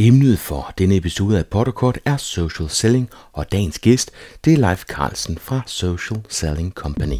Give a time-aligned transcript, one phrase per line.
[0.00, 4.10] Emnet for denne episode af Potterkort er Social Selling, og dagens gæst
[4.44, 7.18] det er Leif Carlsen fra Social Selling Company.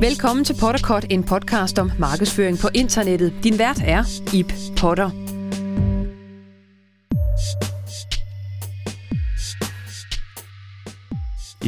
[0.00, 3.32] Velkommen til Potterkort, en podcast om markedsføring på internettet.
[3.44, 4.04] Din vært er
[4.34, 5.27] Ip Potter.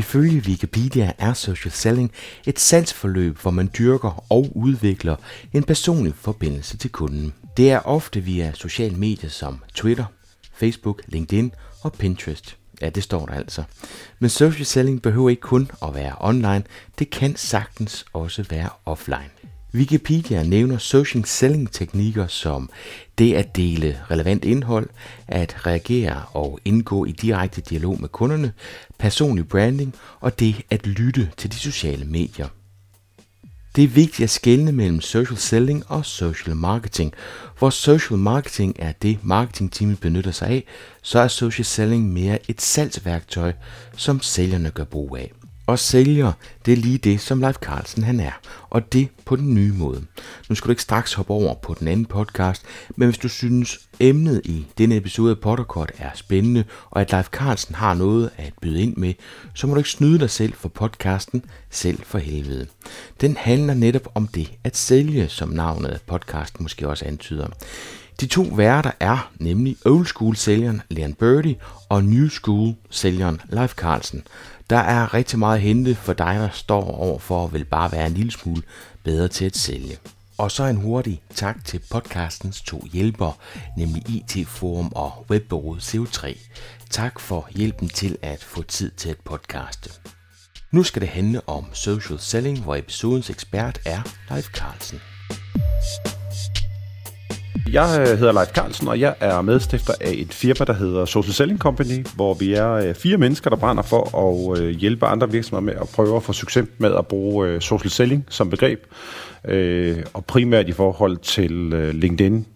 [0.01, 2.13] Ifølge Wikipedia er social selling
[2.47, 5.17] et salgsforløb, hvor man dyrker og udvikler
[5.53, 7.35] en personlig forbindelse til kunden.
[7.57, 10.05] Det er ofte via sociale medier som Twitter,
[10.55, 12.57] Facebook, LinkedIn og Pinterest.
[12.81, 13.63] Ja, det står der altså.
[14.19, 16.63] Men social selling behøver ikke kun at være online,
[16.99, 19.40] det kan sagtens også være offline.
[19.75, 22.71] Wikipedia nævner social selling teknikker som
[23.19, 24.89] det at dele relevant indhold,
[25.29, 28.53] at reagere og indgå i direkte dialog med kunderne,
[28.99, 32.49] personlig branding og det at lytte til de sociale medier.
[33.77, 37.13] Det er vigtigt at skelne mellem social selling og social marketing.
[37.59, 40.65] Hvor social marketing er det, marketingteamet benytter sig af,
[41.03, 43.53] så er social selling mere et salgsværktøj,
[43.97, 45.33] som sælgerne gør brug af.
[45.71, 46.33] Og sælger,
[46.67, 48.31] det er lige det, som Leif Carlsen han er.
[48.71, 50.05] Og det på den nye måde.
[50.49, 52.63] Nu skal du ikke straks hoppe over på den anden podcast,
[52.97, 57.27] men hvis du synes, emnet i denne episode af Potterkort er spændende, og at Leif
[57.27, 59.15] Carlsen har noget at byde ind med,
[59.55, 62.67] så må du ikke snyde dig selv for podcasten Selv for helvede.
[63.21, 67.47] Den handler netop om det at sælge, som navnet af podcasten måske også antyder.
[68.21, 71.57] De to værter er nemlig old school sælgeren Leon Birdie
[71.89, 74.23] og new school sælgeren Leif Carlsen.
[74.71, 77.93] Der er rigtig meget at hente for dig, der står over for at vil bare
[77.93, 78.63] være en lille smule
[79.05, 79.99] bedre til at sælge.
[80.39, 83.33] Og så en hurtig tak til podcastens to hjælpere,
[83.77, 86.39] nemlig IT Forum og webbureauet CO3.
[86.91, 89.91] Tak for hjælpen til at få tid til at podcaste.
[90.71, 95.01] Nu skal det handle om social selling, hvor episodens ekspert er Leif Carlsen.
[97.73, 101.33] Jeg øh, hedder Leif Carlsen, og jeg er medstifter af et firma, der hedder Social
[101.33, 105.31] Selling Company, hvor vi er øh, fire mennesker, der brænder for at øh, hjælpe andre
[105.31, 108.87] virksomheder med at prøve at få succes med at bruge social selling som begreb,
[110.13, 111.51] og primært i forhold til
[111.95, 112.47] LinkedIn,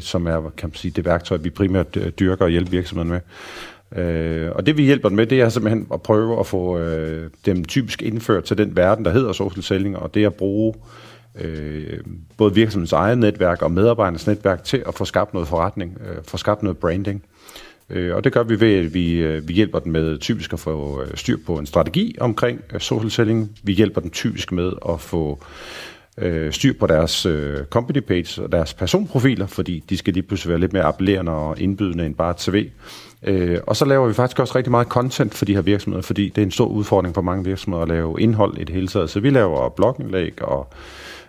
[0.00, 4.50] som er kan man sige, det værktøj, vi primært dyrker og hjælper virksomheder med.
[4.50, 6.80] og det vi hjælper dem med, det er simpelthen at prøve at få
[7.46, 10.74] dem typisk indført til den verden, der hedder social selling, og det at bruge
[11.34, 11.98] øh,
[12.36, 16.36] både virksomhedens eget netværk og medarbejdernes netværk til at få skabt noget forretning, øh, få
[16.36, 17.24] skabt noget branding.
[17.90, 20.60] Øh, og det gør vi ved, at vi, øh, vi hjælper dem med typisk at
[20.60, 23.50] få øh, styr på en strategi omkring øh, social selling.
[23.62, 25.44] Vi hjælper dem typisk med at få
[26.18, 30.50] øh, styr på deres øh, company page og deres personprofiler, fordi de skal lige pludselig
[30.50, 32.70] være lidt mere appellerende og indbydende end bare et CV.
[33.22, 36.28] Øh, og så laver vi faktisk også rigtig meget content for de her virksomheder, fordi
[36.28, 39.10] det er en stor udfordring for mange virksomheder at lave indhold i det hele taget.
[39.10, 40.72] Så vi laver blogindlæg og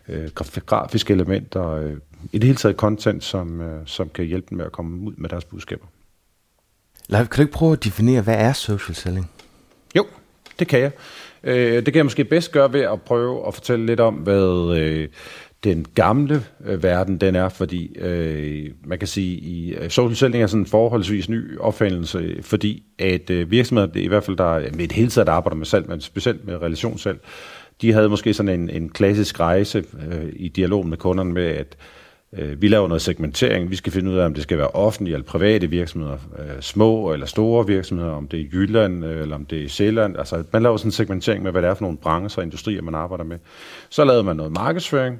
[0.08, 0.30] øh,
[0.66, 1.94] grafiske elementer, øh,
[2.32, 5.14] i det hele taget content, som, øh, som kan hjælpe dem med at komme ud
[5.18, 5.86] med deres budskaber.
[7.10, 9.32] Leif, kan du ikke prøve at definere, hvad er social selling?
[9.96, 10.06] Jo,
[10.60, 10.92] det kan jeg.
[11.44, 14.78] Øh, det kan jeg måske bedst gøre ved at prøve at fortælle lidt om, hvad
[14.78, 15.10] øh,
[15.64, 20.44] den gamle øh, verden den er, fordi øh, man kan sige, i øh, social selling
[20.44, 24.86] er sådan en forholdsvis ny opfindelse, fordi at øh, virksomheder, i hvert fald der med
[24.86, 27.20] et hele taget arbejder med salg, men specielt med relationssalg,
[27.81, 31.78] de havde måske sådan en, en klassisk rejse øh, i dialog med kunderne med, at
[32.38, 33.72] øh, vi laver noget segmentering.
[33.72, 37.14] Vi skal finde ud af, om det skal være offentlige eller private virksomheder, øh, små
[37.14, 40.18] eller store virksomheder, om det er Jylland øh, eller om det er Sjælland.
[40.18, 42.81] Altså, man laver sådan en segmentering med, hvad det er for nogle brancher og industrier,
[42.81, 43.38] man arbejder med.
[43.90, 45.20] Så lavede man noget markedsføring,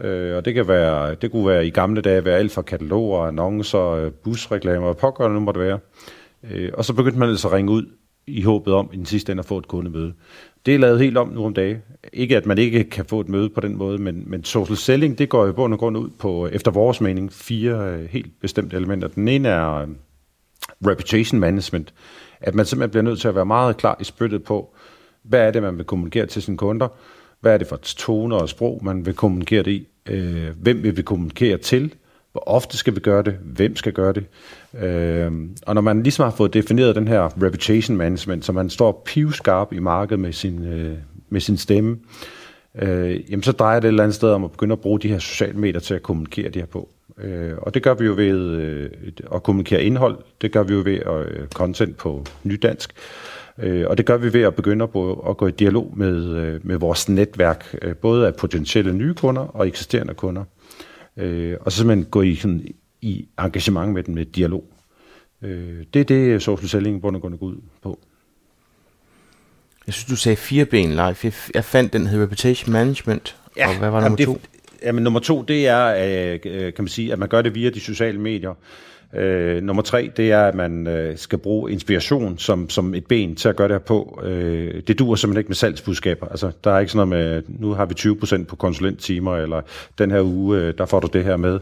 [0.00, 3.20] øh, og det, kan være, det kunne være i gamle dage være alt fra kataloger,
[3.20, 5.78] annoncer, øh, busreklamer og pågørende nu må det være.
[6.50, 7.86] Øh, og så begyndte man altså at ringe ud
[8.26, 10.12] i håbet om i den sidste ende at få et kundemøde.
[10.66, 11.82] Det er lavet helt om nu om dagen.
[12.12, 15.18] Ikke at man ikke kan få et møde på den måde, men, men social selling,
[15.18, 18.76] det går jo på og grund ud på, efter vores mening, fire øh, helt bestemte
[18.76, 19.08] elementer.
[19.08, 19.88] Den ene er øh,
[20.86, 21.94] reputation management.
[22.40, 24.74] At man simpelthen bliver nødt til at være meget klar i spyttet på,
[25.22, 26.88] hvad er det, man vil kommunikere til sine kunder?
[27.40, 29.88] Hvad er det for tone og sprog, man vil kommunikere det i?
[30.06, 31.94] Øh, hvem vil vi kommunikere til?
[32.36, 33.36] Hvor ofte skal vi gøre det?
[33.42, 34.24] Hvem skal gøre det?
[34.84, 35.32] Øh,
[35.66, 39.72] og når man ligesom har fået defineret den her reputation management, så man står pivskarp
[39.72, 40.96] i markedet med sin, øh,
[41.28, 41.98] med sin stemme,
[42.78, 45.08] øh, jamen så drejer det et eller andet sted om at begynde at bruge de
[45.08, 46.88] her sociale medier til at kommunikere det her på.
[47.18, 48.90] Øh, og det gør vi jo ved øh,
[49.34, 52.92] at kommunikere indhold, det gør vi jo ved at øh, content på nydansk,
[53.58, 56.60] øh, og det gør vi ved at begynde at, at gå i dialog med, øh,
[56.62, 60.44] med vores netværk, øh, både af potentielle nye kunder og eksisterende kunder.
[61.16, 62.66] Øh, og så simpelthen gå i, sådan,
[63.02, 64.64] i engagement med den med dialog.
[65.42, 67.98] Øh, det er det, social selling bund og grund går ud på.
[69.86, 71.16] Jeg synes, du sagde fire ben live.
[71.22, 73.36] Jeg, jeg fandt den hed Reputation Management.
[73.56, 74.40] Ja, og hvad var nummer to?
[74.82, 75.86] Jamen, nummer to, det er,
[76.34, 76.40] øh,
[76.74, 78.54] kan man sige, at man gør det via de sociale medier.
[79.14, 83.36] Øh, nummer tre, det er, at man øh, skal bruge inspiration som, som et ben
[83.36, 84.20] til at gøre det her på.
[84.24, 86.28] Øh, det duer simpelthen ikke med salgsbudskaber.
[86.28, 89.60] Altså, der er ikke sådan noget med, nu har vi 20% på konsulenttimer, eller
[89.98, 91.60] den her uge, øh, der får du det her med.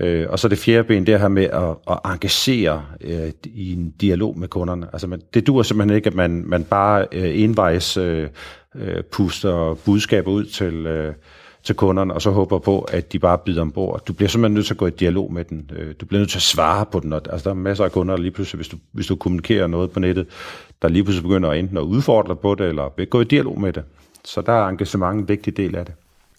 [0.00, 3.90] Øh, og så det fjerde ben, det her med at, at engagere øh, i en
[3.90, 4.86] dialog med kunderne.
[4.92, 8.28] Altså, man, det duer simpelthen ikke, at man, man bare øh, envejs øh,
[8.74, 10.86] øh, puster budskaber ud til...
[10.86, 11.14] Øh,
[11.62, 14.04] til kunderne, og så håber på, at de bare bider ombord.
[14.04, 15.70] Du bliver simpelthen nødt til at gå i dialog med den.
[15.76, 17.12] Øh, du bliver nødt til at svare på den.
[17.12, 19.90] Altså, der er masser af kunder, der lige pludselig, hvis du, hvis du kommunikerer noget
[19.90, 20.26] på nettet,
[20.82, 23.82] der lige pludselig begynder enten at udfordre på det, eller gå i dialog med det.
[24.24, 25.94] Så der er engagement en vigtig del af det.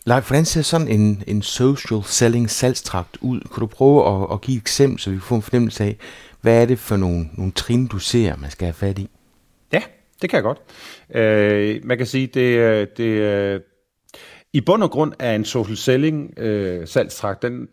[0.05, 3.39] Leif, hvordan ser sådan en, en social selling salgstrakt ud?
[3.39, 5.97] Kan du prøve at, at give et eksempel, så vi får en fornemmelse af,
[6.41, 9.09] hvad er det for nogle, nogle trin, du ser, man skal have fat i?
[9.73, 9.81] Ja,
[10.21, 10.57] det kan jeg godt.
[11.15, 13.61] Øh, man kan sige, det, det,
[14.53, 17.67] i bund og grund er en social selling øh, salgstrakt, den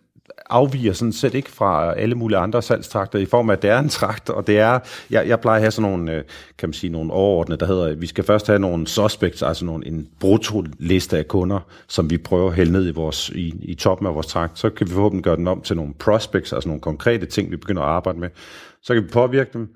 [0.50, 3.78] afviger sådan set ikke fra alle mulige andre salgstrakter i form af, at det er
[3.78, 4.78] en trakt, og det er,
[5.10, 6.24] jeg, jeg plejer at have sådan nogle, øh,
[6.58, 9.64] kan man sige, nogle overordnede, der hedder, at vi skal først have nogle suspects, altså
[9.64, 13.74] nogle, en brutto-liste af kunder, som vi prøver at hælde ned i, vores, i, i
[13.74, 14.58] toppen af vores trakt.
[14.58, 17.56] Så kan vi forhåbentlig gøre den om til nogle prospects, altså nogle konkrete ting, vi
[17.56, 18.28] begynder at arbejde med.
[18.82, 19.68] Så kan vi påvirke dem,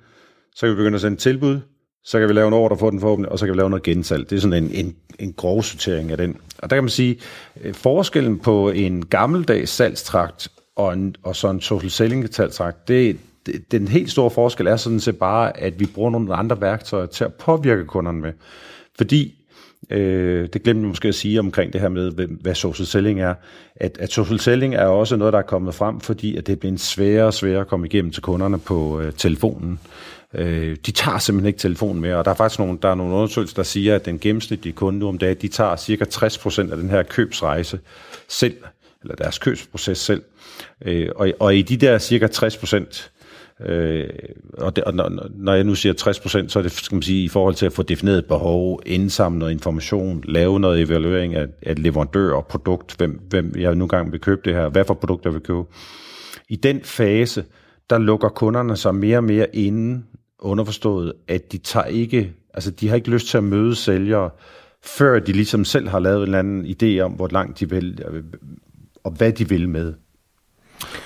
[0.54, 1.60] så kan vi begynde at sende tilbud,
[2.04, 3.82] så kan vi lave en ordre for den forhåbentlig, og så kan vi lave noget
[3.82, 4.30] gensalg.
[4.30, 6.36] Det er sådan en, en, en grov sortering af den.
[6.58, 7.18] Og der kan man sige,
[7.62, 13.18] øh, forskellen på en gammeldags salgstrakt og, en, og så en social selling salgstrakt, det,
[13.46, 17.06] det, den helt store forskel er sådan set bare, at vi bruger nogle andre værktøjer
[17.06, 18.32] til at påvirke kunderne med.
[18.96, 19.39] Fordi
[19.90, 23.34] Øh, det glemte jeg måske at sige omkring det her med, hvad social selling er.
[23.76, 26.76] At, at social selling er også noget, der er kommet frem, fordi at det bliver
[26.78, 29.80] sværere og sværere at komme igennem til kunderne på øh, telefonen.
[30.34, 33.14] Øh, de tager simpelthen ikke telefonen mere, og der er faktisk nogle, der er nogle
[33.14, 36.76] undersøgelser, der siger, at den gennemsnitlige kunde nu om dagen, de tager cirka 60% af
[36.76, 37.80] den her købsrejse
[38.28, 38.56] selv,
[39.02, 40.22] eller deres købsproces selv.
[40.84, 43.08] Øh, og, og i de der cirka 60%,
[43.66, 44.08] Øh,
[44.58, 45.94] og, det, og når, når jeg nu siger
[46.44, 49.38] 60% så er det skal man sige, i forhold til at få defineret behov, indsamle
[49.38, 54.12] noget information, lave noget evaluering af, af leverandør og produkt, hvem, hvem jeg nu gang
[54.12, 55.64] vil købe det her, hvad for produkt jeg vil købe.
[56.48, 57.44] I den fase,
[57.90, 60.06] der lukker kunderne sig mere og mere inden
[60.38, 64.30] underforstået, at de tager ikke, altså de har ikke lyst til at møde sælgere,
[64.82, 68.02] før de ligesom selv har lavet en eller anden idé om, hvor langt de vil,
[68.10, 68.24] øh,
[69.04, 69.94] og hvad de vil med.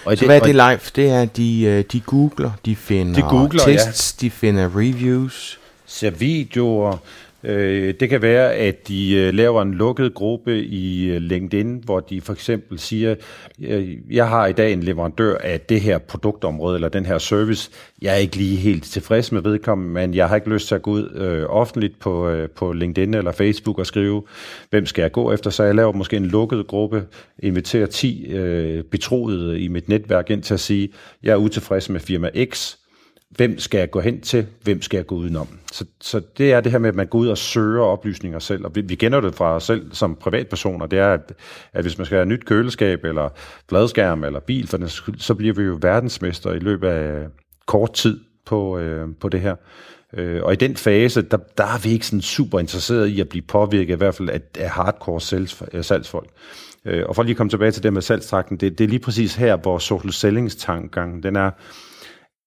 [0.05, 0.81] Og så det, hvad er det live?
[0.97, 4.27] Det er, de, øh, de googler, de finder de googler, tests, ja.
[4.27, 5.59] de finder reviews.
[5.87, 6.99] Ser videoer,
[7.45, 12.01] Øh, det kan være, at de øh, laver en lukket gruppe i øh, LinkedIn, hvor
[12.01, 13.15] de for eksempel siger,
[14.11, 17.71] jeg har i dag en leverandør af det her produktområde eller den her service.
[18.03, 20.83] Jeg er ikke lige helt tilfreds med vedkommende, men jeg har ikke lyst til at
[20.83, 24.23] gå ud øh, offentligt på, øh, på LinkedIn eller Facebook og skrive,
[24.71, 25.51] hvem skal jeg gå efter.
[25.51, 27.05] Så jeg laver måske en lukket gruppe,
[27.39, 30.89] inviterer 10 øh, betroede i mit netværk ind til at sige,
[31.23, 32.77] jeg er utilfreds med firma X,
[33.37, 35.49] hvem skal jeg gå hen til, hvem skal jeg gå udenom.
[35.73, 38.65] Så, så det er det her med, at man går ud og søger oplysninger selv,
[38.65, 41.33] og vi, vi kender det fra os selv som privatpersoner, det er, at,
[41.73, 43.29] at hvis man skal have nyt køleskab, eller
[43.69, 44.89] fladskærm, eller bil, for den,
[45.19, 47.27] så bliver vi jo verdensmester i løbet af
[47.67, 49.57] kort tid på, øh, på det her.
[50.17, 53.29] Øh, og i den fase, der, der er vi ikke sådan super interesseret i at
[53.29, 56.29] blive påvirket, i hvert fald af, af hardcore salgs, øh, salgsfolk.
[56.85, 59.01] Øh, og for lige at komme tilbage til det med salgstrakten, det, det er lige
[59.01, 61.51] præcis her, hvor social sellings tankegang, den er,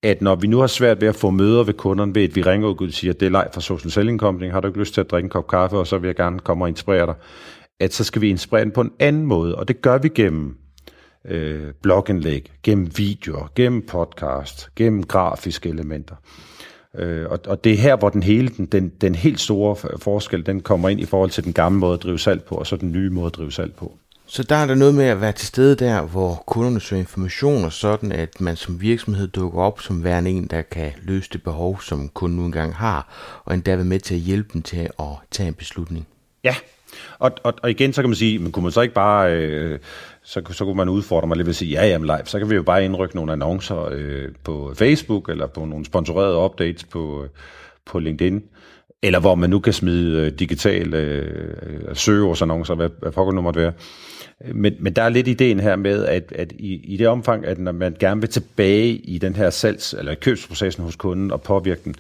[0.04, 2.42] at når vi nu har svært ved at få møder ved kunderne ved, at vi
[2.42, 4.80] ringer ud og siger, at det er leg fra Social Selling Company, har du ikke
[4.80, 7.06] lyst til at drikke en kop kaffe, og så vil jeg gerne komme og inspirere
[7.06, 7.16] dig,
[7.80, 10.58] at så skal vi inspirere den på en anden måde, og det gør vi gennem
[11.28, 16.16] øh, blogindlæg, gennem videoer, gennem podcast, gennem grafiske elementer.
[16.98, 20.46] Øh, og, og det er her, hvor den hele, den, den, den helt store forskel,
[20.46, 22.76] den kommer ind i forhold til den gamle måde at drive salg på, og så
[22.76, 23.98] den nye måde at drive salg på.
[24.30, 27.66] Så der er der noget med at være til stede der, hvor kunderne søger information,
[27.66, 31.44] og sådan at man som virksomhed dukker op som værende en, der kan løse det
[31.44, 33.08] behov, som kunden nu engang har,
[33.46, 36.08] og endda være med til at hjælpe dem til at tage en beslutning.
[36.44, 36.56] Ja,
[37.20, 39.80] og, og, og igen så kan man sige, men kunne man så ikke bare, øh,
[40.24, 42.50] så, så kunne man udfordre mig lidt ved at sige, ja jamen live, så kan
[42.50, 47.26] vi jo bare indrykke nogle annoncer øh, på Facebook, eller på nogle sponsorerede updates på,
[47.86, 48.44] på LinkedIn,
[49.04, 53.60] eller hvor man nu kan smide øh, digitale øh, søgeårsannoncer, hvad, hvad pokker nu måtte
[53.60, 53.74] være.
[54.54, 57.60] Men, men der er lidt ideen her med, at, at i, i det omfang, at
[57.60, 61.82] når man gerne vil tilbage i den her salgs- eller købsprocessen hos kunden og påvirke
[61.84, 61.96] den,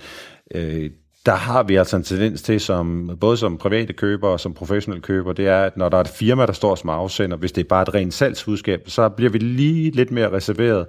[0.55, 0.89] øh,
[1.25, 5.01] der har vi altså en tendens til, som, både som private køber og som professionelle
[5.01, 7.63] køber, det er, at når der er et firma, der står som afsender, hvis det
[7.63, 10.85] er bare et rent salgshudskab, så bliver vi lige lidt mere reserveret.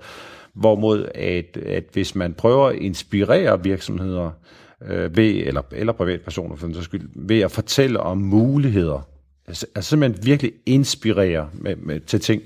[0.55, 4.31] Hvorimod, at, at hvis man prøver at inspirere virksomheder
[4.88, 9.09] øh, ved, eller, eller privatpersoner for den skyld, ved at fortælle om muligheder,
[9.49, 12.43] Altså, altså simpelthen virkelig inspirere med, med, til ting,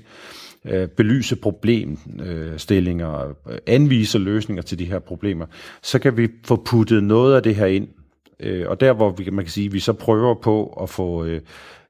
[0.65, 5.45] øh, belyse problemstillinger, øh, anvise løsninger til de her problemer,
[5.81, 7.87] så kan vi få puttet noget af det her ind.
[8.39, 11.41] Øh, og der, hvor vi, man kan sige, vi så prøver på at få øh,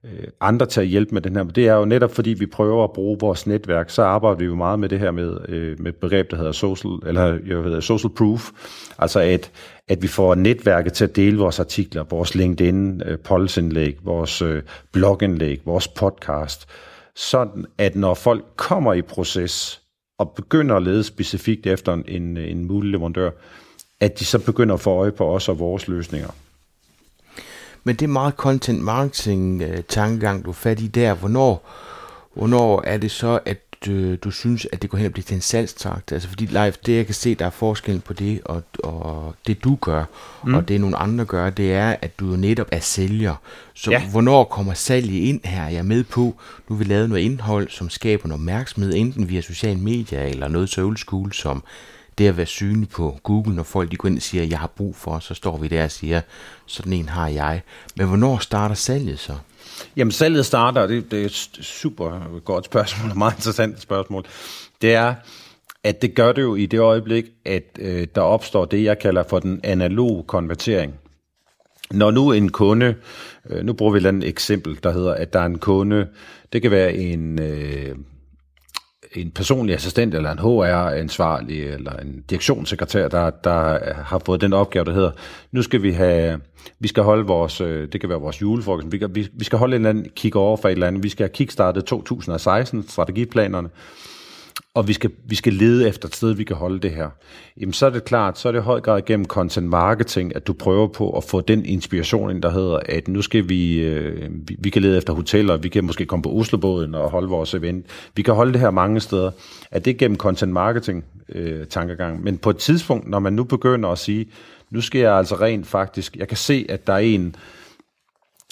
[0.05, 2.45] øh, andre til at hjælpe med den her, Men det er jo netop fordi vi
[2.45, 5.79] prøver at bruge vores netværk, så arbejder vi jo meget med det her med, øh,
[5.79, 8.51] med begreb, der hedder social, eller jeg ved, social proof,
[9.00, 9.51] altså at,
[9.88, 14.63] at vi får netværket til at dele vores artikler, vores LinkedIn, øh, polsindlæg, vores øh,
[14.91, 16.67] blogindlæg, vores podcast,
[17.15, 19.81] sådan at når folk kommer i proces
[20.19, 23.29] og begynder at lede specifikt efter en, en mulig leverandør,
[24.00, 26.29] at de så begynder at få øje på os og vores løsninger.
[27.83, 31.13] Men det er meget content marketing øh, tankegang, du er fat i der.
[31.13, 31.69] Hvornår,
[32.33, 33.59] hvornår er det så, at
[33.89, 36.11] øh, du synes, at det går hen og bliver til en salgstrakt?
[36.11, 39.63] Altså fordi live, det jeg kan se, der er forskellen på det og, og det
[39.63, 40.03] du gør,
[40.45, 40.53] mm.
[40.53, 43.35] og det nogle andre gør, det er, at du jo netop er sælger.
[43.73, 44.09] Så ja.
[44.09, 45.67] hvornår kommer salget ind her?
[45.67, 46.35] Jeg er med på,
[46.69, 50.69] nu vil lave noget indhold, som skaber noget opmærksomhed, enten via sociale medier eller noget
[50.69, 51.63] så old school, som
[52.17, 54.67] det at være synlig på Google, når folk de går ind og siger, jeg har
[54.67, 56.22] brug for, så står vi der og siger,
[56.65, 57.62] sådan en har jeg.
[57.98, 59.34] Men hvornår starter salget så?
[59.96, 64.25] Jamen salget starter, det, det er et super godt spørgsmål, og meget interessant spørgsmål.
[64.82, 65.15] Det er,
[65.84, 69.24] at det gør det jo i det øjeblik, at øh, der opstår det, jeg kalder
[69.24, 70.93] for den analog konvertering.
[71.91, 72.96] Når nu en kunde,
[73.50, 76.08] øh, nu bruger vi et eksempel, der hedder, at der er en kunde,
[76.53, 77.96] det kan være en, øh,
[79.15, 84.86] en personlig assistent, eller en HR-ansvarlig, eller en direktionssekretær, der, der har fået den opgave,
[84.86, 85.12] der hedder,
[85.51, 86.39] nu skal vi have,
[86.79, 89.75] vi skal holde vores, øh, det kan være vores julefrokost, vi, vi, vi skal holde
[89.75, 93.70] en eller anden kick over for et eller andet, vi skal have kickstartet 2016, strategiplanerne,
[94.75, 97.10] og vi skal, vi skal lede efter et sted, vi kan holde det her,
[97.60, 100.48] jamen så er det klart, så er det i høj grad gennem content marketing, at
[100.48, 104.30] du prøver på at få den inspiration ind, der hedder, at nu skal vi, øh,
[104.32, 107.53] vi, vi kan lede efter hoteller, vi kan måske komme på Oslobåden og holde vores
[107.53, 107.86] event.
[108.15, 109.32] Vi kan holde det her mange steder.
[109.72, 112.24] At det er gennem content marketing øh, tankegang.
[112.24, 114.25] Men på et tidspunkt, når man nu begynder at sige,
[114.70, 117.34] nu skal jeg altså rent faktisk, jeg kan se, at der er en, øh,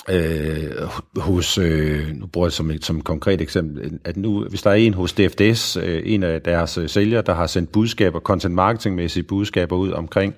[0.10, 0.72] Øh,
[1.18, 4.70] hos, øh, nu bruger jeg som et, som et konkret eksempel, at nu, hvis der
[4.70, 8.56] er en hos DFDS, øh, en af deres øh, sælgere, der har sendt budskaber, content
[8.56, 10.36] marketingmæssige budskaber ud omkring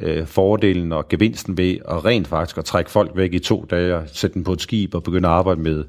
[0.00, 4.02] øh, fordelen og gevinsten ved at rent faktisk at trække folk væk i to dage,
[4.06, 5.84] sætte dem på et skib og begynde at arbejde med,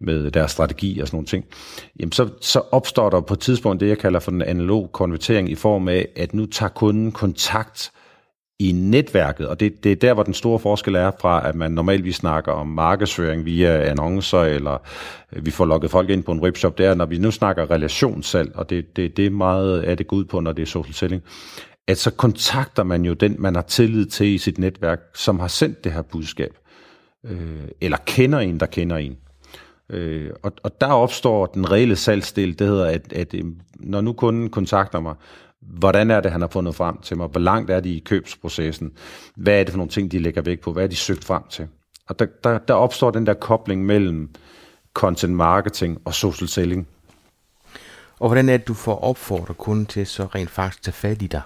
[0.00, 1.44] med deres strategi og sådan nogle ting,
[2.00, 5.50] jamen så, så opstår der på et tidspunkt det, jeg kalder for den analog konvertering
[5.50, 7.92] i form af, at nu tager kunden kontakt
[8.60, 11.72] i netværket, og det, det er der, hvor den store forskel er fra, at man
[11.72, 14.78] normalt vi snakker om markedsføring via annoncer, eller
[15.32, 17.70] øh, vi får lukket folk ind på en webshop, det er, når vi nu snakker
[17.70, 20.66] relationssalg, og det, det, det er meget af det går ud på, når det er
[20.66, 21.22] social selling,
[21.88, 25.48] at så kontakter man jo den, man har tillid til i sit netværk, som har
[25.48, 26.52] sendt det her budskab,
[27.26, 29.16] øh, eller kender en, der kender en.
[29.90, 34.12] Øh, og, og der opstår den reelle salgsdel, det hedder, at, at øh, når nu
[34.12, 35.14] kunden kontakter mig,
[35.60, 38.92] hvordan er det, han har fundet frem til mig, hvor langt er de i købsprocessen,
[39.36, 41.42] hvad er det for nogle ting, de lægger væk på, hvad er de søgt frem
[41.50, 41.68] til.
[42.08, 44.30] Og der, der, der opstår den der kobling mellem
[44.94, 46.88] content marketing og social selling.
[48.18, 51.26] Og hvordan er det, du får opfordret kunden til så rent faktisk tage fat i
[51.26, 51.42] dig?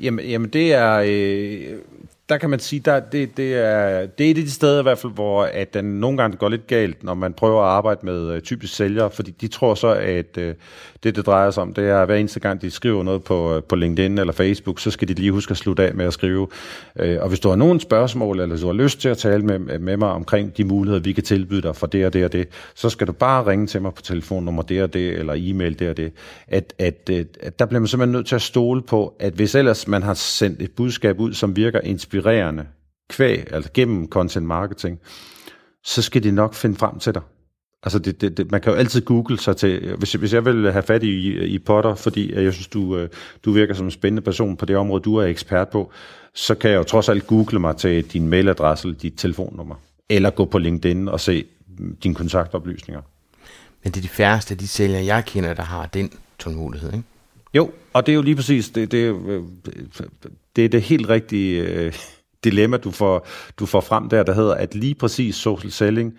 [0.00, 1.78] Jamen, jamen det er, øh,
[2.28, 4.82] der kan man sige, der, det, det, er, det er et af de steder i
[4.82, 8.00] hvert fald, hvor at den nogle gange går lidt galt, når man prøver at arbejde
[8.02, 10.42] med uh, typisk sælgere, fordi de tror så, at uh,
[11.02, 13.56] det, det drejer sig om, det er, at hver eneste gang, de skriver noget på,
[13.56, 16.12] uh, på LinkedIn eller Facebook, så skal de lige huske at slutte af med at
[16.12, 16.40] skrive.
[16.40, 19.78] Uh, og hvis du har nogen spørgsmål, eller du har lyst til at tale med,
[19.78, 22.48] med mig omkring de muligheder, vi kan tilbyde dig for det og det og det,
[22.74, 25.90] så skal du bare ringe til mig på telefonnummer det og det, eller e-mail det
[25.90, 26.12] og det.
[26.48, 29.54] At, at, at, at der bliver man simpelthen nødt til at stole på, at hvis
[29.54, 32.66] ellers man har sendt et budskab ud, som virker inspirerende, inspirerende
[33.10, 35.00] kvæg, altså gennem content marketing,
[35.84, 37.22] så skal de nok finde frem til dig.
[37.82, 40.72] Altså det, det, det, man kan jo altid google sig til, hvis, hvis jeg vil
[40.72, 43.08] have fat i, i Potter, fordi jeg synes, du, øh,
[43.44, 45.90] du virker som en spændende person på det område, du er ekspert på,
[46.34, 49.74] så kan jeg jo trods alt google mig til din mailadresse eller dit telefonnummer.
[50.08, 51.44] Eller gå på LinkedIn og se
[52.02, 53.02] dine kontaktoplysninger.
[53.84, 57.04] Men det er de færreste af de sælgere, jeg kender, der har den tålmodighed, ikke?
[57.54, 59.42] Jo, og det er jo lige præcis, det, det, øh,
[60.56, 61.92] det er det helt rigtige øh,
[62.44, 63.26] dilemma, du får,
[63.58, 66.14] du får frem der, der hedder, at lige præcis social selling,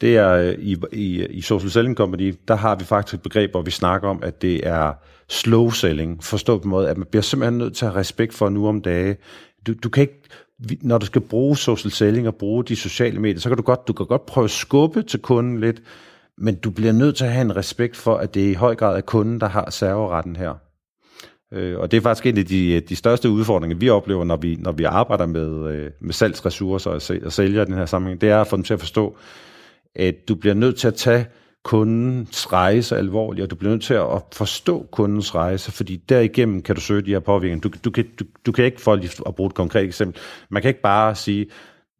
[0.00, 3.50] det er øh, i, i, i Social Selling Company, der har vi faktisk et begreb,
[3.50, 4.92] hvor vi snakker om, at det er
[5.28, 8.34] slow selling, forstået på en måde, at man bliver simpelthen nødt til at have respekt
[8.34, 9.16] for nu om dage.
[9.66, 10.20] Du, du kan ikke,
[10.80, 13.88] når du skal bruge social selling og bruge de sociale medier, så kan du godt,
[13.88, 15.82] du kan godt prøve at skubbe til kunden lidt,
[16.38, 18.74] men du bliver nødt til at have en respekt for, at det er i høj
[18.74, 20.54] grad er kunden, der har serveretten her.
[21.52, 24.56] Øh, og det er faktisk en af de, de største udfordringer, vi oplever, når vi,
[24.60, 28.28] når vi arbejder med, øh, med salgsressourcer og, og sælger i den her sammenhæng, det
[28.28, 29.16] er at få dem til at forstå,
[29.94, 31.26] at du bliver nødt til at tage
[31.64, 36.74] kundens rejse alvorligt, og du bliver nødt til at forstå kundens rejse, fordi derigennem kan
[36.74, 37.60] du søge de her påvirkninger.
[37.60, 40.68] Du, du, kan, du, du kan ikke, for at bruge et konkret eksempel, man kan
[40.68, 41.46] ikke bare sige,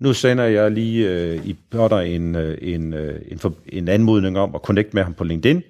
[0.00, 4.38] nu sender jeg lige øh, i Potter en, øh, en, øh, en, en, en anmodning
[4.38, 5.62] om at connecte med ham på LinkedIn,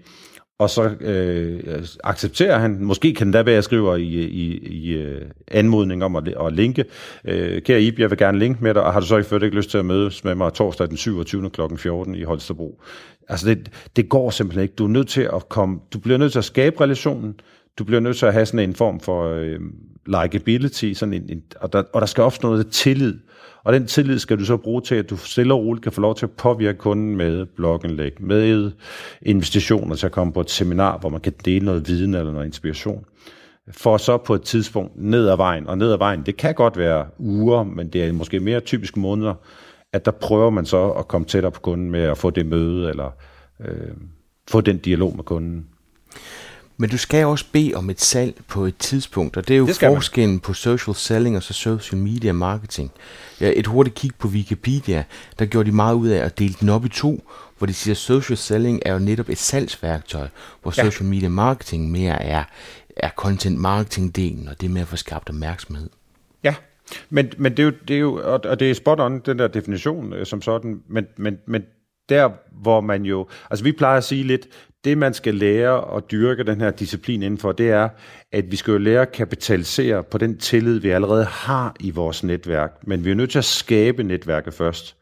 [0.59, 4.93] og så øh, accepterer han, måske kan det da være, jeg skriver i, i, i
[4.93, 6.85] øh, anmodning om at, at linke,
[7.25, 9.43] øh, kære Ib, jeg vil gerne linke med dig, og har du så i ført
[9.43, 11.51] ikke lyst til at mødes med mig torsdag den 27.
[11.51, 11.61] kl.
[11.77, 12.81] 14 i Holstebro?
[13.29, 14.75] Altså det, det går simpelthen ikke.
[14.75, 17.35] Du er nødt til at komme, du bliver nødt til at skabe relationen,
[17.79, 19.61] du bliver nødt til at have sådan en form for øh,
[20.07, 23.19] likability, sådan en, en, og, der, og der skal opstå noget tillid.
[23.65, 26.01] Og den tillid skal du så bruge til, at du stille og roligt kan få
[26.01, 28.73] lov til at påvirke kunden med blogindlæg, med
[29.23, 32.47] investitioner til at komme på et seminar, hvor man kan dele noget viden eller noget
[32.47, 33.05] inspiration.
[33.71, 36.77] For så på et tidspunkt ned ad vejen, og ned ad vejen, det kan godt
[36.79, 39.35] være uger, men det er måske mere typisk måneder,
[39.93, 42.91] at der prøver man så at komme tættere på kunden med at få det møde,
[42.91, 43.11] eller
[43.61, 43.95] øh,
[44.51, 45.67] få den dialog med kunden.
[46.83, 49.67] Men du skal også bede om et salg på et tidspunkt, og det er jo
[49.67, 50.41] det forskellen man.
[50.41, 52.91] på social selling og så social media marketing.
[53.41, 55.05] Ja, et hurtigt kig på Wikipedia,
[55.39, 57.95] der gjorde de meget ud af at dele den op i to, hvor de siger,
[57.95, 60.29] at social selling er jo netop et salgsværktøj,
[60.63, 60.85] hvor ja.
[60.85, 62.45] social media marketing mere er,
[62.97, 65.89] er content marketing delen, og det er med at få skabt opmærksomhed.
[66.45, 66.55] Ja,
[67.11, 69.49] men, men det, er jo, det er jo, og det er spot on, den der
[69.49, 71.63] definition øh, som sådan, men, men, men
[72.09, 72.31] der,
[72.63, 74.49] hvor man jo, altså vi plejer at sige lidt,
[74.85, 77.89] det man skal lære og dyrke den her disciplin indenfor, det er,
[78.33, 82.25] at vi skal jo lære at kapitalisere på den tillid, vi allerede har i vores
[82.25, 82.73] netværk.
[82.83, 84.97] Men vi er nødt til at skabe netværket først.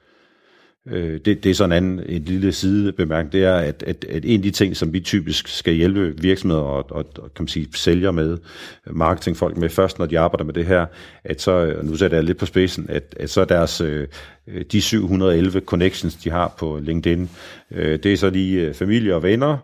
[0.89, 4.25] Øh, det, det er sådan en anden en lille sidebemærkning, det er, at, at, at
[4.25, 7.49] en af de ting, som vi typisk skal hjælpe virksomheder og, og, og kan man
[7.49, 8.39] sige, sælger med,
[8.87, 10.87] marketingfolk med først, når de arbejder med det her,
[11.25, 14.09] at så, nu sætter jeg lidt på spidsen, at, at så deres, øh,
[14.55, 17.31] Øh, de 711 connections, de har på LinkedIn,
[17.71, 19.59] øh, det er så lige øh, familie og venner,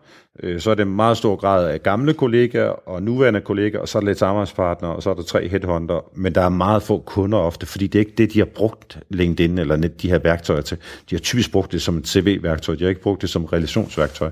[0.59, 3.99] så er det en meget stor grad af gamle kollegaer og nuværende kollegaer, og så
[3.99, 6.99] er der lidt samarbejdspartnere, og så er der tre headhunter, men der er meget få
[6.99, 10.19] kunder ofte, fordi det er ikke det, de har brugt LinkedIn eller net, de her
[10.19, 10.79] værktøjer til.
[11.11, 14.31] De har typisk brugt det som et CV-værktøj, de har ikke brugt det som relationsværktøj.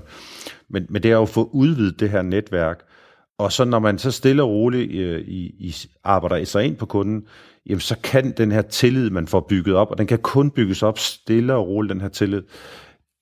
[0.69, 2.79] Men, men det er jo at få udvidet det her netværk,
[3.37, 6.75] og så når man så stille og roligt i, øh, i, i arbejder sig ind
[6.75, 7.23] på kunden,
[7.69, 10.83] jamen så kan den her tillid, man får bygget op, og den kan kun bygges
[10.83, 12.41] op stille og roligt, den her tillid,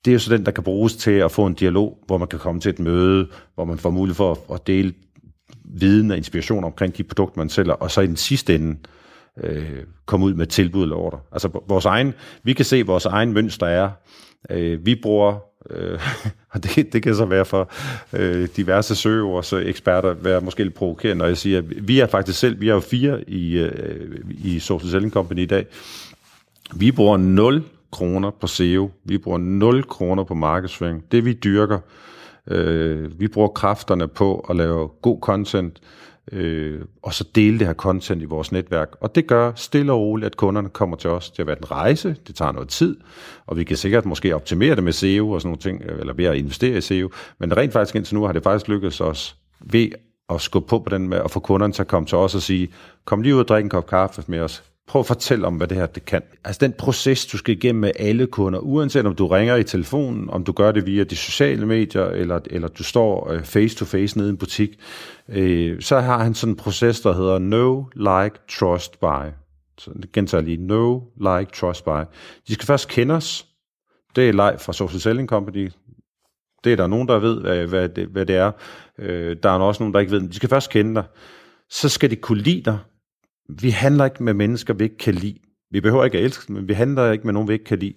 [0.05, 2.27] det er jo så den, der kan bruges til at få en dialog, hvor man
[2.27, 4.93] kan komme til et møde, hvor man får mulighed for at dele
[5.65, 8.77] viden og inspiration omkring de produkter, man sælger, og så i den sidste ende
[9.43, 11.19] øh, komme ud med tilbud eller ordre.
[11.31, 13.89] Altså vores egen, vi kan se, vores egen mønster er,
[14.49, 15.99] øh, vi bruger, øh,
[16.53, 17.71] og det, det kan så være for
[18.13, 22.07] øh, diverse søgeords øh, eksperter, være måske lidt provokerende, når jeg siger, at vi er
[22.07, 25.65] faktisk selv, vi er jo fire i, øh, i Social Selling Company i dag,
[26.75, 28.91] vi bruger 0 kroner på SEO.
[29.03, 31.03] Vi bruger 0 kroner på markedsføring.
[31.11, 31.79] Det vi dyrker,
[32.47, 35.81] øh, vi bruger kræfterne på at lave god content,
[36.31, 38.89] øh, og så dele det her content i vores netværk.
[39.01, 41.29] Og det gør stille og roligt, at kunderne kommer til os.
[41.29, 42.97] Det har været en rejse, det tager noget tid,
[43.45, 46.25] og vi kan sikkert måske optimere det med SEO og sådan nogle ting, eller ved
[46.25, 47.09] at investere i SEO,
[47.39, 49.89] men rent faktisk indtil nu har det faktisk lykkedes os ved
[50.29, 52.41] at skubbe på på den med at få kunderne til at komme til os og
[52.41, 52.69] sige,
[53.05, 55.67] kom lige ud og drikke en kop kaffe med os, Prøv at fortælle om, hvad
[55.67, 56.21] det her det kan.
[56.43, 60.29] Altså den proces, du skal igennem med alle kunder, uanset om du ringer i telefonen,
[60.29, 64.17] om du gør det via de sociale medier, eller, eller du står face to face
[64.17, 64.79] nede i en butik,
[65.29, 69.29] øh, så har han sådan en proces, der hedder No, Like, Trust, Buy.
[69.77, 70.57] Så det gentager lige.
[70.57, 72.01] No, Like, Trust, Buy.
[72.47, 73.45] De skal først kende os.
[74.15, 75.71] Det er Leif fra Social Selling Company.
[76.63, 78.51] Det er der nogen, der ved, hvad, hvad, det, hvad det er.
[78.99, 81.03] Øh, der er også nogen, der ikke ved, de skal først kende dig.
[81.69, 82.77] Så skal de kunne lide dig
[83.61, 85.37] vi handler ikke med mennesker, vi ikke kan lide.
[85.71, 87.79] Vi behøver ikke at elske dem, men vi handler ikke med nogen, vi ikke kan
[87.79, 87.93] lide.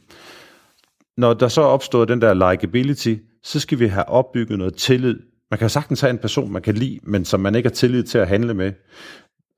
[1.17, 5.19] Når der så opstår den der likability, så skal vi have opbygget noget tillid.
[5.51, 8.03] Man kan sagtens have en person, man kan lide, men som man ikke har tillid
[8.03, 8.73] til at handle med.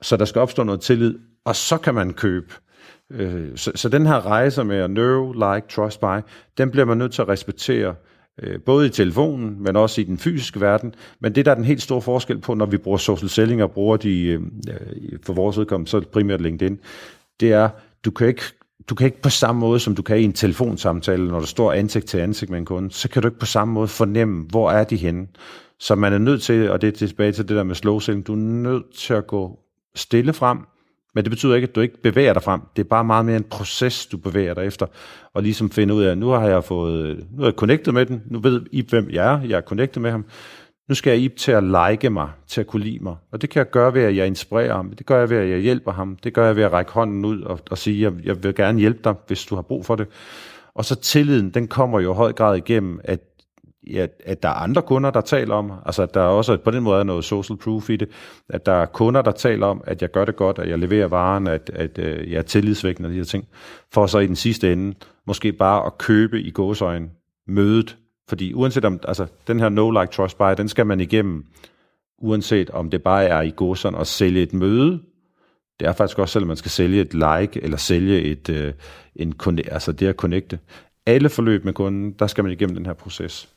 [0.03, 2.55] Så der skal opstå noget tillid, og så kan man købe.
[3.11, 6.21] Øh, så, så den her rejse med at know, like, trust, buy,
[6.59, 7.95] den bliver man nødt til at respektere
[8.43, 10.95] Øh, både i telefonen, men også i den fysiske verden.
[11.21, 13.71] Men det, der er den helt store forskel på, når vi bruger social selling og
[13.71, 16.79] bruger de, øh, øh, for vores udkommelse, så primært LinkedIn,
[17.41, 17.69] det er,
[18.05, 18.43] du kan ikke
[18.89, 21.73] du kan ikke på samme måde, som du kan i en telefonsamtale, når du står
[21.73, 24.71] ansigt til ansigt med en kunde, så kan du ikke på samme måde fornemme, hvor
[24.71, 25.27] er de henne.
[25.79, 28.27] Så man er nødt til, og det er tilbage til det der med slow selling,
[28.27, 29.59] du er nødt til at gå
[29.95, 30.59] stille frem,
[31.15, 32.61] men det betyder ikke, at du ikke bevæger dig frem.
[32.77, 34.87] Det er bare meget mere en proces, du bevæger dig efter.
[35.35, 38.23] Og ligesom finde ud af, nu har jeg fået, nu er jeg connectet med den.
[38.27, 39.41] Nu ved I, hvem jeg er.
[39.41, 40.25] Jeg er connectet med ham.
[40.89, 43.17] Nu skal jeg Ip til at like mig, til at kunne lide mig.
[43.33, 44.91] Og det kan jeg gøre ved, at jeg inspirerer ham.
[44.91, 46.17] Det gør jeg ved, at jeg hjælper ham.
[46.25, 48.79] Det gør jeg ved at række hånden ud og, og sige, at jeg vil gerne
[48.79, 50.07] hjælpe dig, hvis du har brug for det.
[50.75, 53.21] Og så tilliden, den kommer jo i høj grad igennem, at
[53.97, 56.71] at, at der er andre kunder, der taler om, altså at der er også på
[56.71, 58.09] den måde er noget social proof i det,
[58.49, 61.09] at der er kunder, der taler om, at jeg gør det godt, at jeg leverer
[61.09, 63.49] varen, at, at øh, jeg er tillidsvækkende og de her ting,
[63.93, 64.95] for så i den sidste ende
[65.27, 67.11] måske bare at købe i gåsøjen
[67.47, 67.97] mødet,
[68.29, 71.45] fordi uanset om, altså den her no like trust buy, den skal man igennem,
[72.19, 75.01] uanset om det bare er i gåsøjen at sælge et møde,
[75.81, 78.73] det er faktisk også, selvom man skal sælge et like, eller sælge et, øh,
[79.17, 79.35] en,
[79.71, 80.59] altså det at connecte.
[81.07, 83.49] Alle forløb med kunden, der skal man igennem den her proces.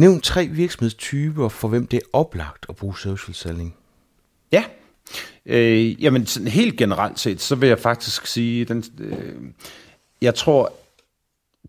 [0.00, 3.76] Nævn tre virksomhedstyper, for hvem det er oplagt at bruge social selling.
[4.52, 4.64] Ja,
[5.46, 9.34] øh, jamen sådan helt generelt set, så vil jeg faktisk sige, den, øh,
[10.22, 10.72] jeg tror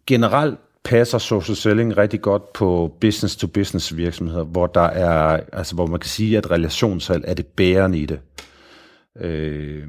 [0.08, 6.00] generelt passer social selling rigtig godt på business-to-business virksomheder, hvor der er, altså hvor man
[6.00, 8.20] kan sige, at relationssalg er det bærende i det.
[9.20, 9.84] Øh,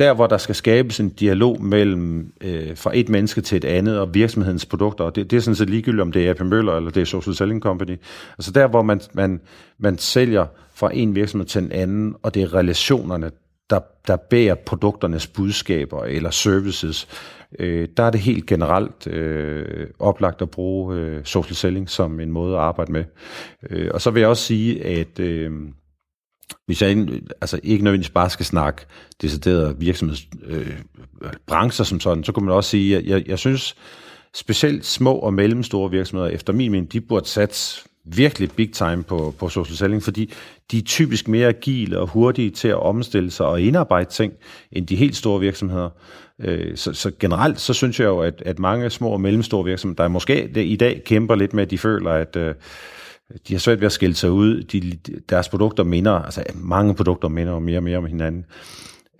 [0.00, 3.98] der hvor der skal skabes en dialog mellem øh, fra et menneske til et andet
[3.98, 6.76] og virksomhedens produkter, og det, det er sådan set ligegyldigt, om det er AP Møller
[6.76, 7.96] eller det er Social Selling Company.
[8.38, 9.40] Altså der, hvor man, man,
[9.78, 13.30] man sælger fra en virksomhed til en anden, og det er relationerne,
[13.70, 17.08] der, der bærer produkternes budskaber eller services,
[17.58, 22.30] øh, der er det helt generelt øh, oplagt at bruge øh, social selling som en
[22.30, 23.04] måde at arbejde med.
[23.70, 25.50] Øh, og så vil jeg også sige, at øh,
[26.66, 27.08] hvis jeg
[27.40, 28.82] altså ikke nødvendigvis bare skal snakke
[29.22, 33.76] deciderede virksomhedsbrancher øh, som sådan, så kunne man også sige, at jeg, jeg synes
[34.34, 39.34] specielt små og mellemstore virksomheder, efter min mening, de burde satse virkelig big time på,
[39.38, 40.32] på social selling, fordi
[40.70, 44.32] de er typisk mere agile og hurtige til at omstille sig og indarbejde ting,
[44.72, 45.88] end de helt store virksomheder.
[46.40, 50.02] Øh, så, så generelt, så synes jeg jo, at, at mange små og mellemstore virksomheder,
[50.02, 52.54] der måske i dag kæmper lidt med, at de føler, at øh,
[53.48, 54.62] de har svært ved at skille sig ud.
[54.62, 58.44] De, deres produkter minder, altså mange produkter minder mere og mere om hinanden.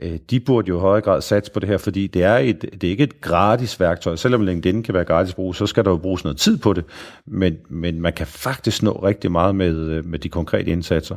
[0.03, 2.63] Øh, de burde jo i højere grad satse på det her, fordi det er, et,
[2.63, 4.17] det er ikke et gratis værktøj.
[4.17, 6.85] Selvom LinkedIn kan være gratis brug, så skal der jo bruges noget tid på det.
[7.27, 11.17] Men, men man kan faktisk nå rigtig meget med, øh, med de konkrete indsatser.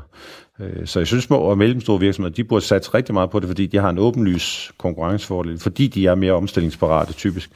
[0.59, 3.47] Øh, så jeg synes, små og mellemstore virksomheder, de burde satse rigtig meget på det,
[3.47, 7.49] fordi de har en åbenlys konkurrencefordel, fordi de er mere omstillingsparate typisk.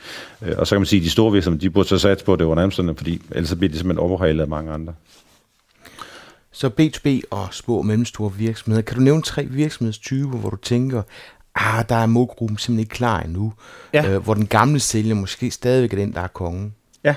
[0.58, 2.46] Og så kan man sige, at de store virksomheder, de burde så satse på det
[2.46, 4.94] under omstillingen, fordi ellers bliver de simpelthen overhalet af mange andre.
[6.58, 8.82] Så B2B og små og mellemstore virksomheder.
[8.82, 11.02] Kan du nævne tre virksomhedstyper, hvor du tænker,
[11.56, 13.54] ah, der er målgruppen simpelthen ikke klar endnu,
[13.94, 14.10] ja.
[14.10, 16.74] øh, hvor den gamle sælger måske stadigvæk er den, der er kongen?
[17.04, 17.16] Ja,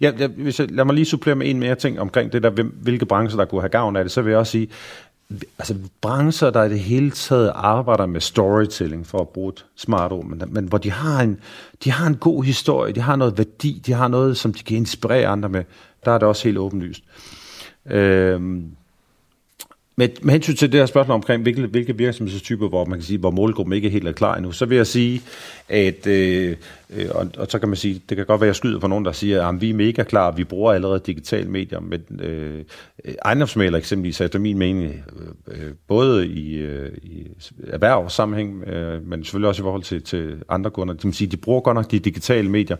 [0.00, 2.50] Ja, ja hvis jeg, lad mig lige supplere med en mere ting omkring det der,
[2.82, 4.68] hvilke brancher, der kunne have gavn af det, så vil jeg også sige,
[5.58, 10.12] altså brancher, der i det hele taget arbejder med storytelling, for at bruge et smart
[10.12, 11.40] ord, men, men hvor de har, en,
[11.84, 14.76] de har en god historie, de har noget værdi, de har noget, som de kan
[14.76, 15.64] inspirere andre med,
[16.04, 17.02] der er det også helt åbenlyst.
[17.86, 18.76] Øhm,
[19.98, 23.18] med, med hensyn til det her spørgsmål omkring, hvilke, hvilke virksomhedstyper, hvor man kan sige,
[23.18, 25.22] hvor målgruppen ikke er helt er klar endnu, så vil jeg sige,
[25.68, 26.56] at, øh,
[26.90, 28.86] øh, og, og så kan man sige, det kan godt være, at jeg skyder på
[28.86, 32.64] nogen, der siger, at vi er mega klar, vi bruger allerede digitale medier, men øh,
[33.24, 37.26] ejendomsmaler eksempelvis, efter min mening, øh, øh, både i, øh, i
[37.66, 41.60] erhvervssammenhæng, øh, men selvfølgelig også i forhold til, til andre kunder, de, sige, de bruger
[41.60, 42.76] godt nok de digitale medier,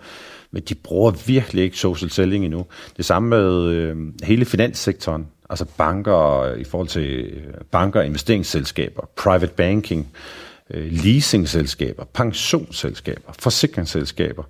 [0.51, 2.67] men de bruger virkelig ikke social selling endnu.
[2.97, 9.53] Det samme med øh, hele finanssektoren, altså banker i forhold til øh, banker, investeringsselskaber, private
[9.53, 10.09] banking,
[10.71, 14.43] øh, leasingselskaber, pensionsselskaber, forsikringsselskaber.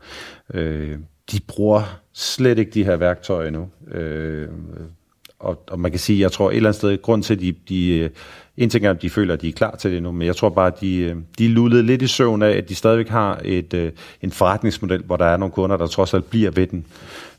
[0.54, 0.98] Øh,
[1.32, 3.68] de bruger slet ikke de her værktøjer endnu.
[3.92, 4.48] Øh,
[5.38, 7.54] og, og man kan sige, jeg tror et eller andet sted, grund til, at de,
[7.68, 8.10] de
[8.56, 10.36] en ting er, at de føler, at de er klar til det nu, men jeg
[10.36, 13.92] tror bare, at de, de lullede lidt i søvn af, at de stadigvæk har et,
[14.22, 16.86] en forretningsmodel, hvor der er nogle kunder, der trods alt bliver ved den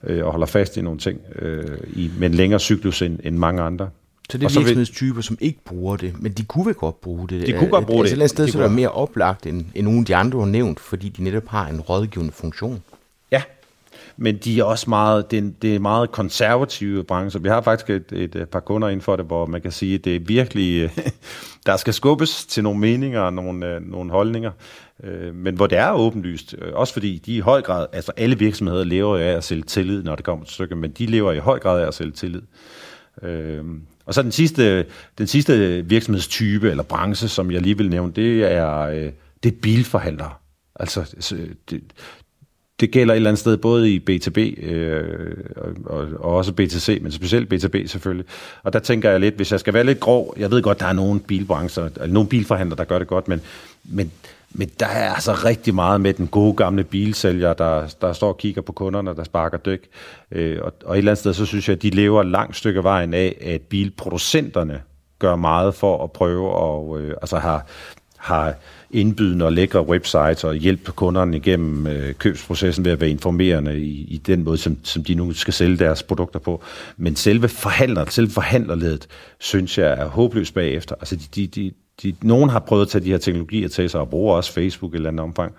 [0.03, 3.37] øh, og holder fast i nogle ting øh, i, med en længere cyklus end, end
[3.37, 3.89] mange andre.
[4.29, 7.47] Så det er virksomhedstyper, som ikke bruger det, men de kunne vel godt bruge det?
[7.47, 8.09] De kunne godt bruge det.
[8.11, 10.45] Altså et sted, de så er mere oplagt, end, end nogle af de andre har
[10.45, 12.81] nævnt, fordi de netop har en rådgivende funktion.
[13.31, 13.41] Ja,
[14.17, 17.41] men de er også meget, det er, det er meget konservative brancher.
[17.41, 20.05] Vi har faktisk et, et, par kunder inden for det, hvor man kan sige, at
[20.05, 20.97] det er virkelig, øh,
[21.65, 24.51] der skal skubbes til nogle meninger og nogle, øh, nogle holdninger,
[25.03, 28.83] øh, men hvor det er åbenlyst, også fordi de i høj grad, altså alle virksomheder
[28.83, 31.59] lever af at sælge tillid, når det kommer til stykke, men de lever i høj
[31.59, 32.41] grad af at sælge tillid.
[34.05, 34.85] Og så den sidste,
[35.17, 38.87] den sidste virksomhedstype eller branche, som jeg lige vil nævne, det er,
[39.43, 40.31] det er bilforhandlere.
[40.79, 41.15] Altså,
[41.69, 41.81] det,
[42.79, 45.35] det gælder et eller andet sted både i B2B øh,
[45.85, 48.25] og, og også B2C, men specielt B2B selvfølgelig.
[48.63, 50.85] Og der tænker jeg lidt, hvis jeg skal være lidt grov, jeg ved godt, der
[50.85, 53.41] er nogle bilbrancher, eller nogle bilforhandlere, der gør det godt, men,
[53.83, 54.11] men,
[54.51, 58.37] men der er altså rigtig meget med den gode gamle bilsælger, der, der står og
[58.37, 59.83] kigger på kunderne, der sparker dyk.
[60.31, 62.83] Øh, og, og et eller andet sted, så synes jeg, at de lever langt stykke
[62.83, 64.81] vejen af, at bilproducenterne
[65.19, 67.65] gør meget for at prøve at øh, altså har
[68.17, 68.55] har
[68.91, 74.07] indbydende og lækre websites og hjælpe kunderne igennem øh, købsprocessen ved at være informerende i,
[74.09, 76.63] i den måde, som, som de nu skal sælge deres produkter på.
[76.97, 79.07] Men selve forhandler, selve forhandlerledet,
[79.39, 80.95] synes jeg er håbløst bagefter.
[80.95, 81.71] Altså de, de, de,
[82.03, 84.93] de, nogen har prøvet at tage de her teknologier til sig og bruger også Facebook
[84.93, 85.53] i et eller andet omfang.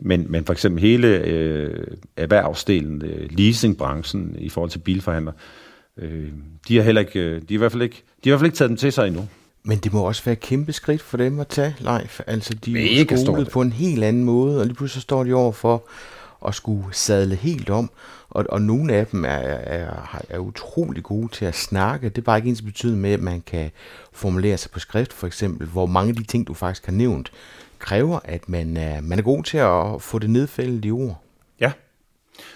[0.00, 1.86] Men, men for eksempel hele øh,
[2.16, 5.32] erhvervsdelen, øh, leasingbranchen i forhold til bilforhandler,
[5.98, 6.28] øh,
[6.68, 8.40] de har heller ikke, øh, de har i hvert fald ikke, de har i hvert
[8.40, 9.28] fald ikke taget dem til sig endnu.
[9.68, 12.08] Men det må også være et kæmpe skridt for dem at tage live.
[12.26, 15.52] Altså, de er skolet på en helt anden måde, og lige pludselig står de over
[15.52, 15.84] for
[16.46, 17.90] at skulle sadle helt om.
[18.30, 22.08] Og, og nogle af dem er, er, er utrolig gode til at snakke.
[22.08, 23.70] Det er bare ikke ens betydende med, at man kan
[24.12, 27.32] formulere sig på skrift, for eksempel, hvor mange af de ting, du faktisk har nævnt,
[27.78, 31.22] kræver, at man er, man er god til at få det nedfældet i ord.
[31.60, 31.72] Ja,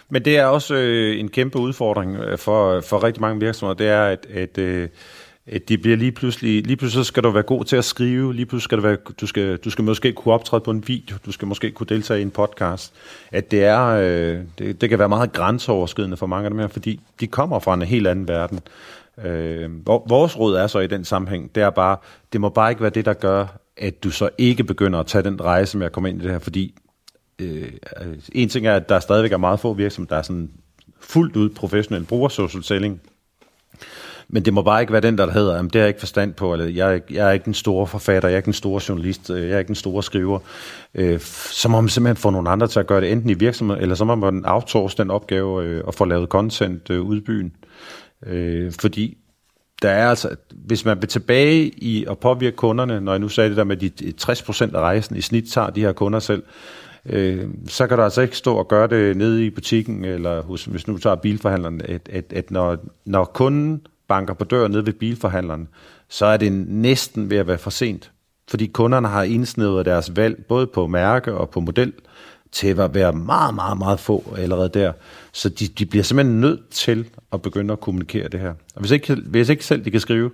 [0.09, 3.88] men det er også øh, en kæmpe udfordring øh, for, for rigtig mange virksomheder, det
[3.88, 4.88] er, at, at øh, at
[5.51, 8.47] Øh, de bliver lige pludselig, lige pludselig skal du være god til at skrive, lige
[8.47, 11.33] pludselig skal du være, du skal, du skal måske kunne optræde på en video, du
[11.33, 12.93] skal måske kunne deltage i en podcast.
[13.33, 16.69] At det er, øh, det, det kan være meget grænseoverskridende for mange af dem her,
[16.69, 18.61] fordi de kommer fra en helt anden verden.
[19.25, 21.97] Øh, vores råd er så i den sammenhæng, det er bare,
[22.33, 25.25] det må bare ikke være det, der gør, at du så ikke begynder at tage
[25.25, 26.75] den rejse med at komme ind i det her, fordi
[27.39, 27.73] øh,
[28.33, 30.51] en ting er, at der stadigvæk er meget få virksomheder, der er sådan
[31.01, 33.01] fuldt ud professionelle bruger social selling,
[34.33, 36.35] men det må bare ikke være den, der hedder, at det har jeg ikke forstand
[36.35, 39.31] på, eller jeg jeg er ikke den store forfatter, jeg er ikke den store journalist,
[39.31, 40.38] øh, jeg er ikke den store skriver.
[40.95, 43.83] Øh, så må man simpelthen få nogle andre til at gøre det, enten i virksomheden,
[43.83, 47.53] eller så må man outsource den opgave øh, og få lavet content øh, udbyen.
[48.27, 49.16] Øh, fordi
[49.83, 53.51] der er altså, hvis man vil tilbage i at påvirke kunderne, når jeg nu sagde
[53.51, 53.90] det der med de
[54.21, 56.43] 60% af rejsen i snit tager de her kunder selv,
[57.07, 60.64] øh, så kan du altså ikke stå og gøre det nede i butikken, eller hos,
[60.64, 64.92] hvis nu tager bilforhandleren, at, at, at når, når kunden banker på døren nede ved
[64.92, 65.68] bilforhandleren,
[66.09, 68.11] så er det næsten ved at være for sent.
[68.51, 71.92] Fordi kunderne har indsnævet deres valg, både på mærke og på model,
[72.53, 74.92] til at være meget, meget, meget få allerede der.
[75.33, 78.55] Så de, de bliver simpelthen nødt til at begynde at kommunikere det her.
[78.75, 80.31] Og hvis ikke, hvis ikke selv de kan skrive,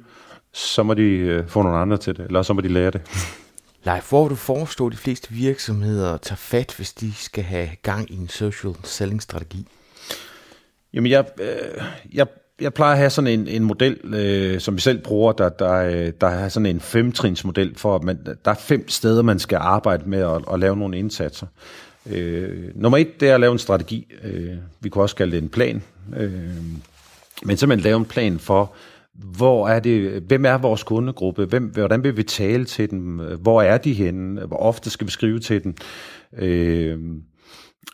[0.53, 3.01] så må de øh, få nogle andre til det, eller så må de lære det.
[3.87, 8.17] Leif, hvor du forestå de fleste virksomheder tager fat, hvis de skal have gang i
[8.17, 9.67] en social selling strategi?
[10.93, 12.27] Jamen, jeg, øh, jeg
[12.61, 15.75] jeg plejer at have sådan en, en model, øh, som vi selv bruger, der, der,
[15.75, 19.59] øh, der er sådan en femtrinsmodel for, at man, der er fem steder, man skal
[19.61, 21.47] arbejde med at, at lave nogle indsatser.
[22.11, 24.07] Øh, nummer et, det er at lave en strategi.
[24.25, 25.83] Øh, vi kunne også kalde det en plan.
[26.17, 26.31] Øh,
[27.43, 28.73] men simpelthen lave en plan for,
[29.13, 33.63] hvor er det, hvem er vores kundegruppe, hvem, hvordan vil vi tale til dem, hvor
[33.63, 35.75] er de henne, hvor ofte skal vi skrive til dem,
[36.39, 36.99] øh,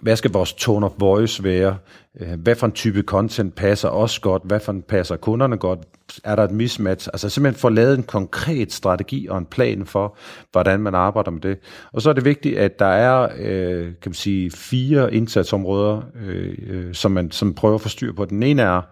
[0.03, 1.77] hvad skal vores tone of voice være?
[2.21, 4.43] Øh, hvad for en type content passer os godt?
[4.45, 5.79] Hvad for en passer kunderne godt?
[6.25, 7.09] Er der et mismatch?
[7.13, 10.17] Altså simpelthen få lavet en konkret strategi og en plan for,
[10.53, 11.59] hvordan man arbejder med det.
[11.93, 16.55] Og så er det vigtigt, at der er øh, kan man sige, fire indsatsområder, øh,
[16.67, 18.25] øh som man som prøver at få styr på.
[18.25, 18.83] Den ene er,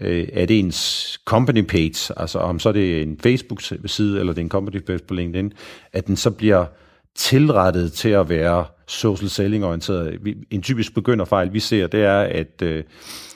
[0.00, 4.44] øh, at ens company page, altså om så er det en Facebook-side, eller det er
[4.44, 5.52] en company page på LinkedIn,
[5.92, 6.66] at den så bliver
[7.14, 10.18] tilrettet til at være social selling orienteret.
[10.50, 12.84] En typisk begynderfejl, vi ser, det er, at øh,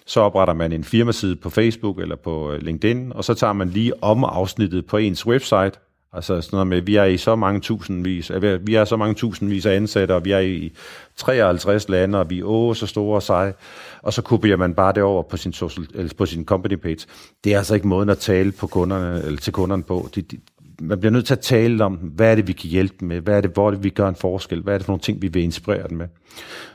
[0.06, 3.68] så opretter man en firmaside på Facebook eller på øh, LinkedIn, og så tager man
[3.68, 5.72] lige om afsnittet på ens website,
[6.16, 9.14] Altså sådan noget med, vi er i så mange tusindvis, øh, vi er så mange
[9.14, 10.72] tusindvis af ansatte, og vi er i
[11.16, 13.54] 53 lande, og vi er åh, så store og seje,
[14.02, 17.06] og så kopierer man bare det over på sin, social, eller på sin company page.
[17.44, 20.08] Det er altså ikke måden at tale på kunderne, eller til kunderne på.
[20.14, 20.38] De, de,
[20.80, 23.20] man bliver nødt til at tale om, hvad er det, vi kan hjælpe dem med,
[23.20, 25.22] hvad er det, hvor det, vi gør en forskel, hvad er det for nogle ting,
[25.22, 26.08] vi vil inspirere dem med.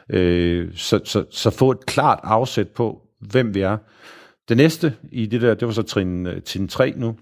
[0.09, 3.77] Øh, så, så, så få et klart afsæt på, hvem vi er.
[4.49, 7.15] Det næste i det der, det var så trin, øh, trin 3 nu,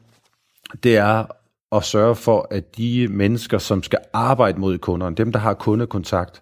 [0.84, 1.26] det er
[1.72, 6.42] at sørge for, at de mennesker, som skal arbejde mod kunderne, dem, der har kundekontakt,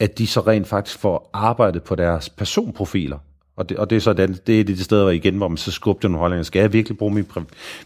[0.00, 3.18] at de så rent faktisk får arbejdet på deres personprofiler.
[3.58, 5.56] Og det, og det er så det, det er det sted, hvor igen, hvor man
[5.56, 6.42] så skubber nogle holdninger.
[6.42, 7.26] Skal jeg virkelig bruge min,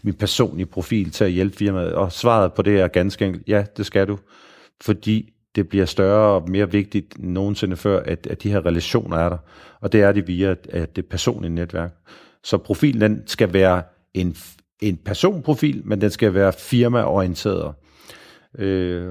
[0.03, 1.93] min personlige profil til at hjælpe firmaet?
[1.93, 4.19] Og svaret på det er ganske enkelt, ja, det skal du.
[4.81, 9.17] Fordi det bliver større og mere vigtigt end nogensinde før, at, at de her relationer
[9.17, 9.37] er der.
[9.81, 11.91] Og det er det via at det personlige netværk.
[12.43, 13.83] Så profilen den skal være
[14.13, 14.35] en,
[14.81, 17.73] en personprofil, men den skal være firmaorienteret.
[18.59, 19.09] Øh,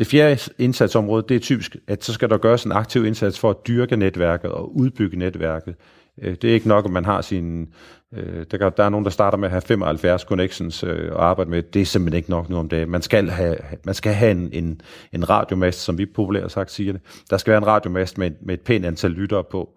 [0.00, 3.50] det fjerde indsatsområde, det er typisk, at så skal der gøres en aktiv indsats for
[3.50, 5.74] at dyrke netværket og udbygge netværket.
[6.22, 7.68] Øh, det er ikke nok, at man har sin...
[8.14, 11.50] Øh, der, der er nogen, der starter med at have 75 connections øh, og arbejde
[11.50, 11.62] med.
[11.62, 12.90] Det er simpelthen ikke nok nu om dagen.
[12.90, 14.80] Man skal have, man skal have en, en,
[15.12, 17.00] en radiomast, som vi populært sagt siger det.
[17.30, 19.70] Der skal være en radiomast med, med et pænt antal lyttere på.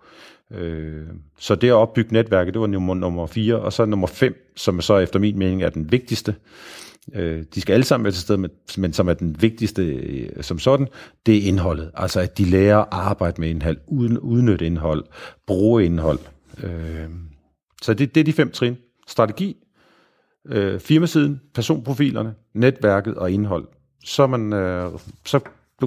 [1.40, 3.56] Så det at opbygge netværket, det var nummer, nummer 4.
[3.56, 6.36] Og så nummer 5, som så efter min mening er den vigtigste,
[7.16, 10.44] Øh, de skal alle sammen være til stede, men, men som er den vigtigste øh,
[10.44, 10.88] som sådan,
[11.26, 11.92] det er indholdet.
[11.94, 15.04] Altså at de lærer at arbejde med indhold, uden udnytte indhold,
[15.48, 16.20] bruge indhold.
[16.64, 17.10] Øh,
[17.82, 18.78] så det, det er de fem trin.
[19.08, 19.58] Strategi,
[20.46, 23.68] øh, firmasiden, personprofilerne, netværket og indhold.
[24.06, 24.92] Så, man, øh,
[25.26, 25.40] så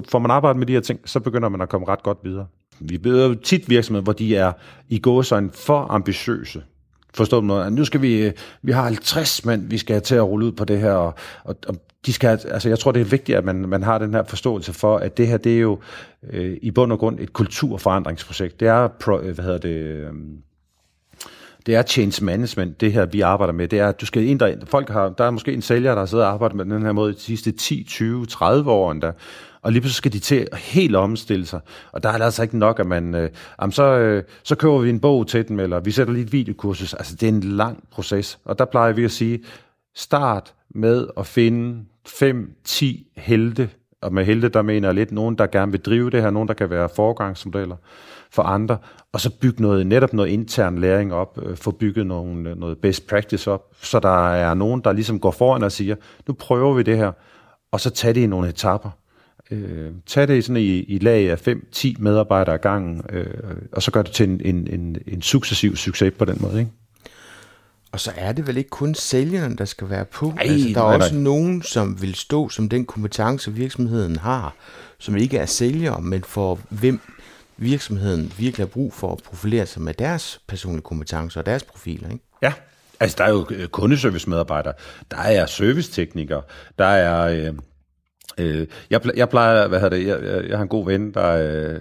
[0.09, 2.47] får man arbejdet med de her ting, så begynder man at komme ret godt videre.
[2.79, 4.51] Vi beder tit virksomheder, hvor de er
[4.89, 6.63] i gåsøjne for ambitiøse
[7.17, 7.73] forstå noget?
[7.73, 10.51] Nu skal vi, øh, vi har 50 mænd, vi skal have til at rulle ud
[10.51, 11.75] på det her, og, og, og
[12.05, 14.73] de skal, altså jeg tror, det er vigtigt, at man, man har den her forståelse
[14.73, 15.79] for, at det her, det er jo
[16.29, 18.59] øh, i bund og grund et kulturforandringsprojekt.
[18.59, 20.13] Det er, pro, øh, hvad hedder det, øh,
[21.67, 23.67] det er change management, det her, vi arbejder med.
[23.67, 25.99] Det er, at du skal ind der, folk har, der er måske en sælger, der
[25.99, 29.11] har siddet og arbejdet med den her måde de sidste 10, 20, 30 år endda,
[29.61, 31.59] og lige pludselig skal de til at helt omstille sig.
[31.91, 33.29] Og der er det altså ikke nok, at man, øh,
[33.61, 36.31] jamen så, øh, så køber vi en bog til dem, eller vi sætter lige et
[36.31, 36.93] videokursus.
[36.93, 39.39] Altså det er en lang proces, og der plejer vi at sige,
[39.95, 43.69] start med at finde 5-10 helte,
[44.01, 46.47] og med helte, der mener jeg lidt nogen, der gerne vil drive det her, nogen,
[46.47, 47.75] der kan være forgangsmodeller
[48.31, 48.77] for andre,
[49.13, 52.77] og så bygge noget, netop noget intern læring op, øh, få bygget nogle, øh, noget
[52.77, 55.95] best practice op, så der er nogen, der ligesom går foran og siger,
[56.27, 57.11] nu prøver vi det her,
[57.71, 58.89] og så tage det i nogle etapper.
[59.51, 63.25] Øh, tag det sådan i, i lag af 5-10 medarbejdere ad gangen, øh,
[63.71, 66.59] og så gør det til en, en, en, en successiv succes på den måde.
[66.59, 66.71] Ikke?
[67.91, 70.33] Og så er det vel ikke kun sælgerne, der skal være på.
[70.37, 71.23] Ej, altså, der er nej, også nej.
[71.23, 74.55] nogen, som vil stå som den kompetence, virksomheden har,
[74.99, 76.99] som ikke er sælgere, men for hvem
[77.57, 82.09] virksomheden virkelig har brug for at profilere sig med deres personlige kompetencer og deres profiler.
[82.09, 82.23] Ikke?
[82.41, 82.53] Ja,
[82.99, 84.73] altså der er jo øh, kundeservice-medarbejdere,
[85.11, 86.41] der er serviceteknikere,
[86.77, 87.47] der er...
[87.47, 87.53] Øh,
[88.37, 91.27] øh, jeg, jeg plejer, hvad hedder det, jeg, jeg, jeg har en god ven, der,
[91.27, 91.79] øh,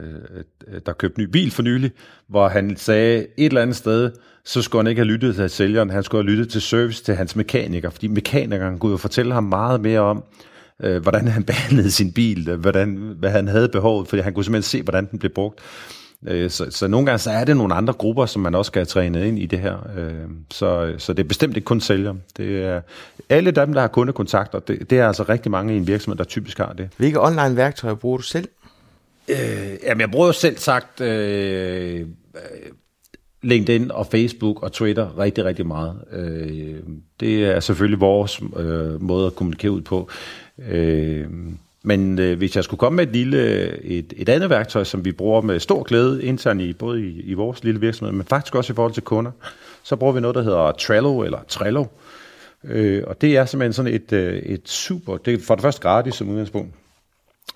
[0.86, 1.90] der købte ny bil for nylig,
[2.28, 4.12] hvor han sagde et eller andet sted,
[4.46, 7.14] så skulle han ikke have lyttet til sælgeren, han skulle have lyttet til service til
[7.14, 10.24] hans mekaniker, fordi mekanikeren kunne jo fortælle ham meget mere om,
[10.82, 14.44] øh, hvordan han behandlede sin bil, øh, hvordan, hvad han havde behovet, fordi han kunne
[14.44, 15.60] simpelthen se, hvordan den blev brugt.
[16.26, 18.80] Øh, så, så nogle gange så er det nogle andre grupper, som man også skal
[18.80, 19.88] have trænet ind i det her.
[19.96, 20.12] Øh,
[20.50, 22.14] så, så det er bestemt ikke kun sælger.
[22.36, 22.80] Det er
[23.28, 26.24] alle dem, der har kundekontakter, det, det er altså rigtig mange i en virksomhed, der
[26.24, 26.88] typisk har det.
[26.96, 28.48] Hvilke online værktøjer bruger du selv?
[29.28, 29.36] Øh,
[29.84, 32.06] jamen, jeg bruger jo selv sagt øh,
[33.42, 35.94] LinkedIn og Facebook og Twitter rigtig, rigtig meget.
[36.12, 36.74] Øh,
[37.20, 40.08] det er selvfølgelig vores øh, måde at kommunikere ud på.
[40.68, 41.26] Øh,
[41.82, 45.12] men øh, hvis jeg skulle komme med et lille et, et andet værktøj, som vi
[45.12, 48.72] bruger med stor glæde internt i både i, i vores lille virksomhed, men faktisk også
[48.72, 49.30] i forhold til kunder,
[49.82, 51.84] så bruger vi noget, der hedder Trello eller Trello.
[52.64, 55.82] Øh, og det er simpelthen sådan et, øh, et super, det er for det første
[55.82, 56.74] gratis som udgangspunkt,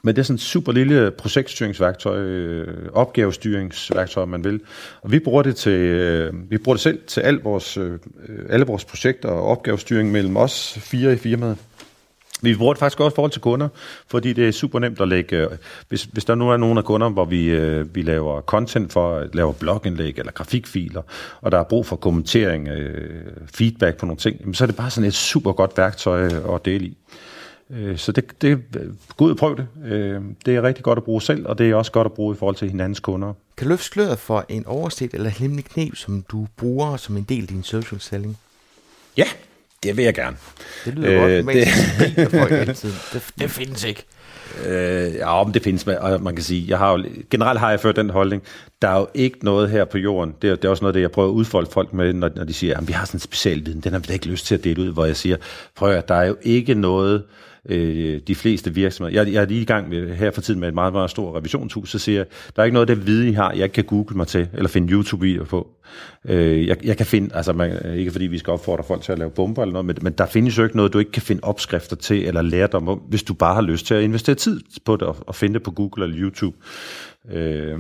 [0.02, 4.60] men det er sådan et super lille projektstyringsværktøj, øh, opgavestyringsværktøj, man vil.
[5.02, 7.98] Og vi bruger det til, øh, vi bruger det selv til al vores, øh,
[8.48, 11.58] alle vores projekter og opgavestyring mellem os fire i firmaet.
[12.42, 13.68] Vi bruger det faktisk også i forhold til kunder,
[14.06, 15.48] fordi det er super nemt at lægge, øh,
[15.88, 19.26] hvis, hvis der nu er nogen af kunder, hvor vi, øh, vi laver content for,
[19.32, 21.02] laver blogindlæg eller grafikfiler,
[21.40, 23.24] og der er brug for kommentering, øh,
[23.54, 26.24] feedback på nogle ting, så er det bare sådan et super godt værktøj
[26.54, 26.96] at dele i.
[27.72, 28.62] Øh, Så det, det,
[29.16, 29.66] gå ud og prøv det.
[29.92, 32.34] Øh, Det er rigtig godt at bruge selv, og det er også godt at bruge
[32.34, 33.32] i forhold til hinandens kunder.
[33.56, 37.22] Kan du løfte sløret for en overset eller hemmelig knep, som du bruger som en
[37.22, 38.38] del af din social selling?
[39.16, 39.24] Ja,
[39.82, 40.36] det vil jeg gerne.
[40.84, 41.66] Det lyder øh, godt, men det-
[42.16, 42.96] det...
[43.12, 43.24] det...
[43.38, 44.04] Det, findes ikke.
[44.66, 47.80] Øh, ja, om det findes, og man kan sige, jeg har jo, generelt har jeg
[47.80, 48.42] ført den holdning,
[48.82, 51.00] der er jo ikke noget her på jorden, det er, det er også noget, det
[51.00, 53.20] jeg prøver at udfolde folk med, når, når de siger, at vi har sådan en
[53.20, 55.36] speciel viden, den har vi da ikke lyst til at dele ud, hvor jeg siger,
[55.76, 57.22] prøv at der er jo ikke noget, øh,
[57.68, 60.68] Øh, de fleste virksomheder, jeg, jeg er lige i gang med, her for tiden med
[60.68, 63.28] et meget, meget stort revisionshus, så siger jeg, der er ikke noget af det viden,
[63.28, 65.68] I har, jeg ikke kan google mig til, eller finde YouTube-videoer på.
[66.24, 69.12] Øh, jeg, jeg kan finde, altså man, øh, ikke fordi vi skal opfordre folk til
[69.12, 71.22] at lave bomber eller noget, men, men der findes jo ikke noget, du ikke kan
[71.22, 74.60] finde opskrifter til, eller lærdom om, hvis du bare har lyst til at investere tid
[74.84, 76.56] på det, og, og finde det på Google eller YouTube.
[77.32, 77.78] Øh,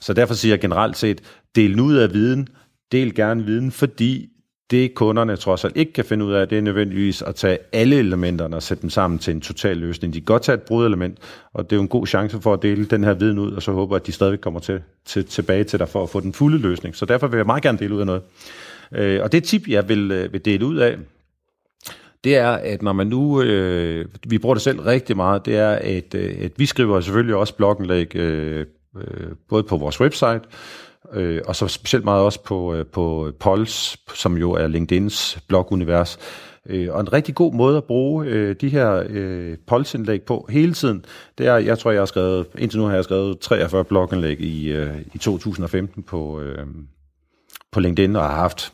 [0.00, 1.20] så derfor siger jeg generelt set,
[1.54, 2.48] del nu ud af viden,
[2.92, 4.31] del gerne viden, fordi
[4.72, 7.96] det kunderne trods alt ikke kan finde ud af, det er nødvendigvis at tage alle
[7.96, 10.14] elementerne og sætte dem sammen til en total løsning.
[10.14, 11.18] De kan godt tage et brudelement,
[11.52, 13.62] og det er jo en god chance for at dele den her viden ud, og
[13.62, 16.32] så håber at de stadigvæk kommer til, til, tilbage til dig for at få den
[16.32, 16.96] fulde løsning.
[16.96, 18.22] Så derfor vil jeg meget gerne dele ud af noget.
[18.92, 20.96] Øh, og det tip, jeg vil, øh, vil dele ud af,
[22.24, 25.70] det er, at når man nu, øh, vi bruger det selv rigtig meget, det er,
[25.70, 28.66] at, øh, at vi skriver selvfølgelig også blogindlæg, øh,
[28.96, 30.40] øh både på vores website,
[31.14, 36.18] øh, og så specielt meget også på, øh, på Pols, som jo er LinkedIn's blogunivers.
[36.66, 40.74] Øh, og en rigtig god måde at bruge øh, de her øh, Pols-indlæg på hele
[40.74, 41.04] tiden,
[41.38, 44.72] det er, jeg tror, jeg har skrevet, indtil nu har jeg skrevet 43 blogindlæg i,
[44.72, 46.66] øh, i 2015 på, øh,
[47.72, 48.72] på LinkedIn, og har haft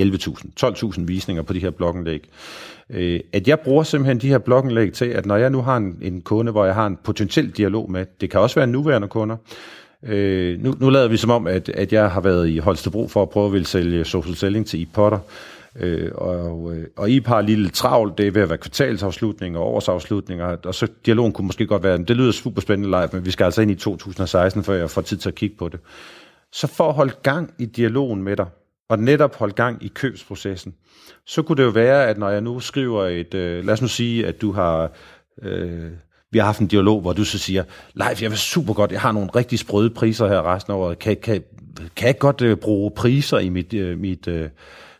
[0.00, 2.28] 11.000, 12.000 visninger på de her blogindlæg.
[2.90, 5.98] Øh, at jeg bruger simpelthen de her blogindlæg til, at når jeg nu har en,
[6.02, 9.36] en kunde, hvor jeg har en potentiel dialog med, det kan også være nuværende kunder,
[10.06, 13.22] øh, nu, nu lader vi som om, at, at jeg har været i Holstebro for
[13.22, 15.18] at prøve at ville sælge social selling til e-potter,
[15.76, 19.74] Øh, og, øh, og I har lidt travlt, det er ved at være kvartalsafslutning og
[19.74, 23.30] årsafslutninger, og så dialogen kunne måske godt være, det lyder super spændende live, men vi
[23.30, 25.80] skal altså ind i 2016, før jeg får tid til at kigge på det.
[26.52, 28.46] Så for at holde gang i dialogen med dig,
[28.88, 30.74] og netop holde gang i købsprocessen,
[31.26, 33.88] så kunne det jo være, at når jeg nu skriver et, øh, lad os nu
[33.88, 34.92] sige, at du har,
[35.42, 35.90] øh,
[36.32, 37.64] vi har haft en dialog, hvor du så siger,
[37.94, 40.98] Leif, jeg vil super godt, jeg har nogle rigtig sprøde priser her resten af året,
[40.98, 41.42] kan, kan,
[41.96, 44.48] kan jeg godt øh, bruge priser i mit, øh, mit øh,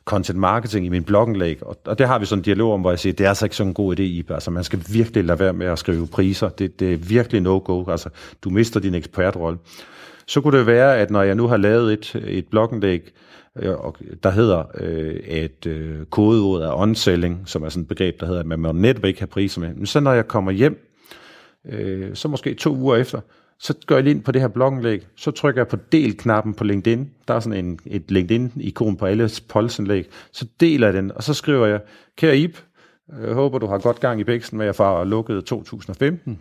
[0.05, 2.91] content marketing i min blogindlæg, og, og det har vi sådan en dialog om, hvor
[2.91, 4.35] jeg siger, det er altså ikke sådan en god idé, Ibe.
[4.35, 6.49] Altså, man skal virkelig lade være med at skrive priser.
[6.49, 7.91] Det, det er virkelig no-go.
[7.91, 8.09] Altså,
[8.45, 9.59] du mister din ekspertrolle.
[10.26, 13.12] Så kunne det være, at når jeg nu har lavet et, et blogindlæg,
[13.57, 13.74] øh,
[14.22, 18.41] der hedder, øh, at øh, kodeordet er onselling, som er sådan et begreb, der hedder,
[18.41, 19.74] at man må netop ikke have priser med.
[19.74, 20.91] Men så når jeg kommer hjem,
[21.69, 23.21] øh, så måske to uger efter,
[23.59, 27.11] så går jeg ind på det her blogindlæg, så trykker jeg på del-knappen på LinkedIn.
[27.29, 30.09] Der er sådan en, et LinkedIn-ikon på alle polsindlæg.
[30.33, 31.81] Så deler jeg den, og så skriver jeg,
[32.17, 32.59] kære Ip,
[33.09, 36.41] jeg øh, håber, du har godt gang i bæksten med at få lukket 2015.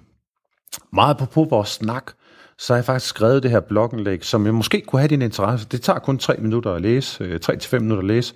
[0.93, 2.11] Meget på, på vores snak,
[2.57, 5.67] så har jeg faktisk skrevet det her blogindlæg, som jeg måske kunne have din interesse.
[5.71, 8.33] Det tager kun tre minutter at læse, 3 øh, til fem minutter at læse.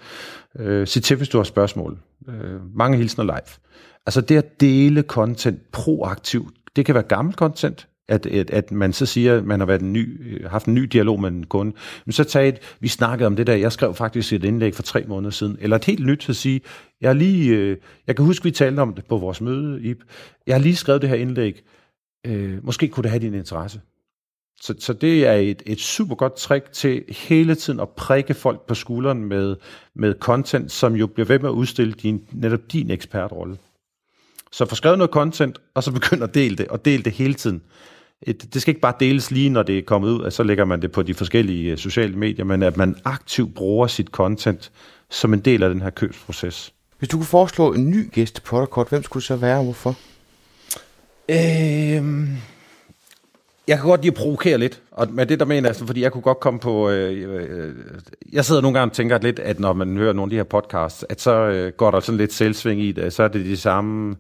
[0.60, 1.98] Øh, sig til, hvis du har spørgsmål.
[2.30, 3.60] Øh, mange hilsner live.
[4.06, 8.94] Altså det at dele content proaktivt, det kan være gammel content, at, at, at man
[8.94, 11.46] så siger, at man har været en ny, øh, haft en ny dialog med en
[11.46, 14.76] kunde, men så tager et, vi snakkede om det der, jeg skrev faktisk et indlæg
[14.76, 16.62] for tre måneder siden, eller et helt nyt at sige,
[17.02, 20.04] jeg har lige, øh, jeg kan huske, vi talte om det på vores møde, Ip.
[20.48, 21.62] jeg har lige skrevet det her indlæg,
[22.28, 23.82] øh, måske kunne det have din interesse.
[24.62, 28.68] Så, så det er et, et super godt trick til hele tiden at prikke folk
[28.68, 29.56] på skulderen med,
[29.96, 33.58] med content, som jo bliver ved med at udstille din, netop din ekspertrolle.
[34.56, 37.34] Så få skrevet noget content, og så begynd at dele det, og dele det hele
[37.34, 37.62] tiden
[38.22, 40.66] et, det skal ikke bare deles lige, når det er kommet ud, at så lægger
[40.66, 44.72] man det på de forskellige øh, sociale medier, men at man aktivt bruger sit content
[45.10, 46.74] som en del af den her købsproces.
[47.00, 49.64] Hvis du kunne foreslå en ny gæst til Protocol, hvem skulle det så være, og
[49.64, 49.96] hvorfor?
[51.30, 52.30] Øhm,
[53.68, 56.12] jeg kan godt lide at provokere lidt, og med det der mener jeg, fordi jeg
[56.12, 57.76] kunne godt komme på, øh, øh,
[58.34, 60.44] jeg sidder nogle gange og tænker lidt, at når man hører nogle af de her
[60.44, 63.58] podcasts, at så øh, går der sådan lidt selvsving i det, så er det de
[63.58, 64.16] samme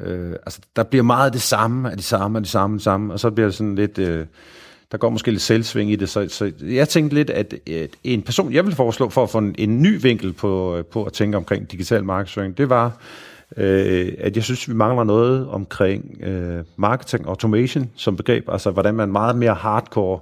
[0.00, 2.84] Øh, altså, der bliver meget det samme af det samme af det samme af det
[2.84, 3.98] samme, og så bliver det sådan lidt...
[3.98, 4.26] Øh,
[4.92, 8.22] der går måske lidt selvsving i det, så, så jeg tænkte lidt, at, at en
[8.22, 11.12] person, jeg vil foreslå for at få en, en ny vinkel på, øh, på at
[11.12, 12.92] tænke omkring digital markedsføring, det var, øh,
[13.56, 18.94] Øh, at jeg synes, vi mangler noget omkring øh, marketing automation som begreb, altså hvordan
[18.94, 20.20] man meget mere hardcore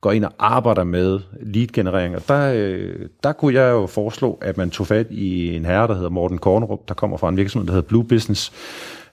[0.00, 2.16] går ind og arbejder med lead-generering.
[2.16, 5.86] Og der, øh, der kunne jeg jo foreslå, at man tog fat i en herre,
[5.86, 8.52] der hedder Morten Kornerup, der kommer fra en virksomhed, der hedder Blue Business,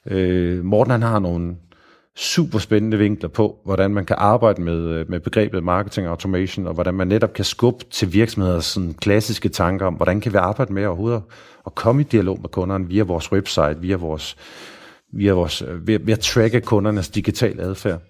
[0.06, 1.56] Øh, Morten han har nogle
[2.18, 6.74] super spændende vinkler på, hvordan man kan arbejde med, øh, med begrebet marketing automation, og
[6.74, 10.74] hvordan man netop kan skubbe til virksomheders sådan klassiske tanker om, hvordan kan vi arbejde
[10.74, 11.22] med overhovedet
[11.66, 14.36] at komme i dialog med kunderne via vores website, via vores,
[15.14, 18.02] via vores øh, ved, ved at tracke kundernes digitale adfærd.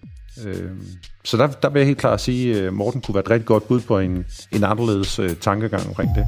[0.47, 0.81] Øhm,
[1.23, 3.67] så der, der vil jeg helt klart sige, at Morten kunne være et rigtig godt
[3.67, 6.25] bud på en, en anderledes tankegang omkring det.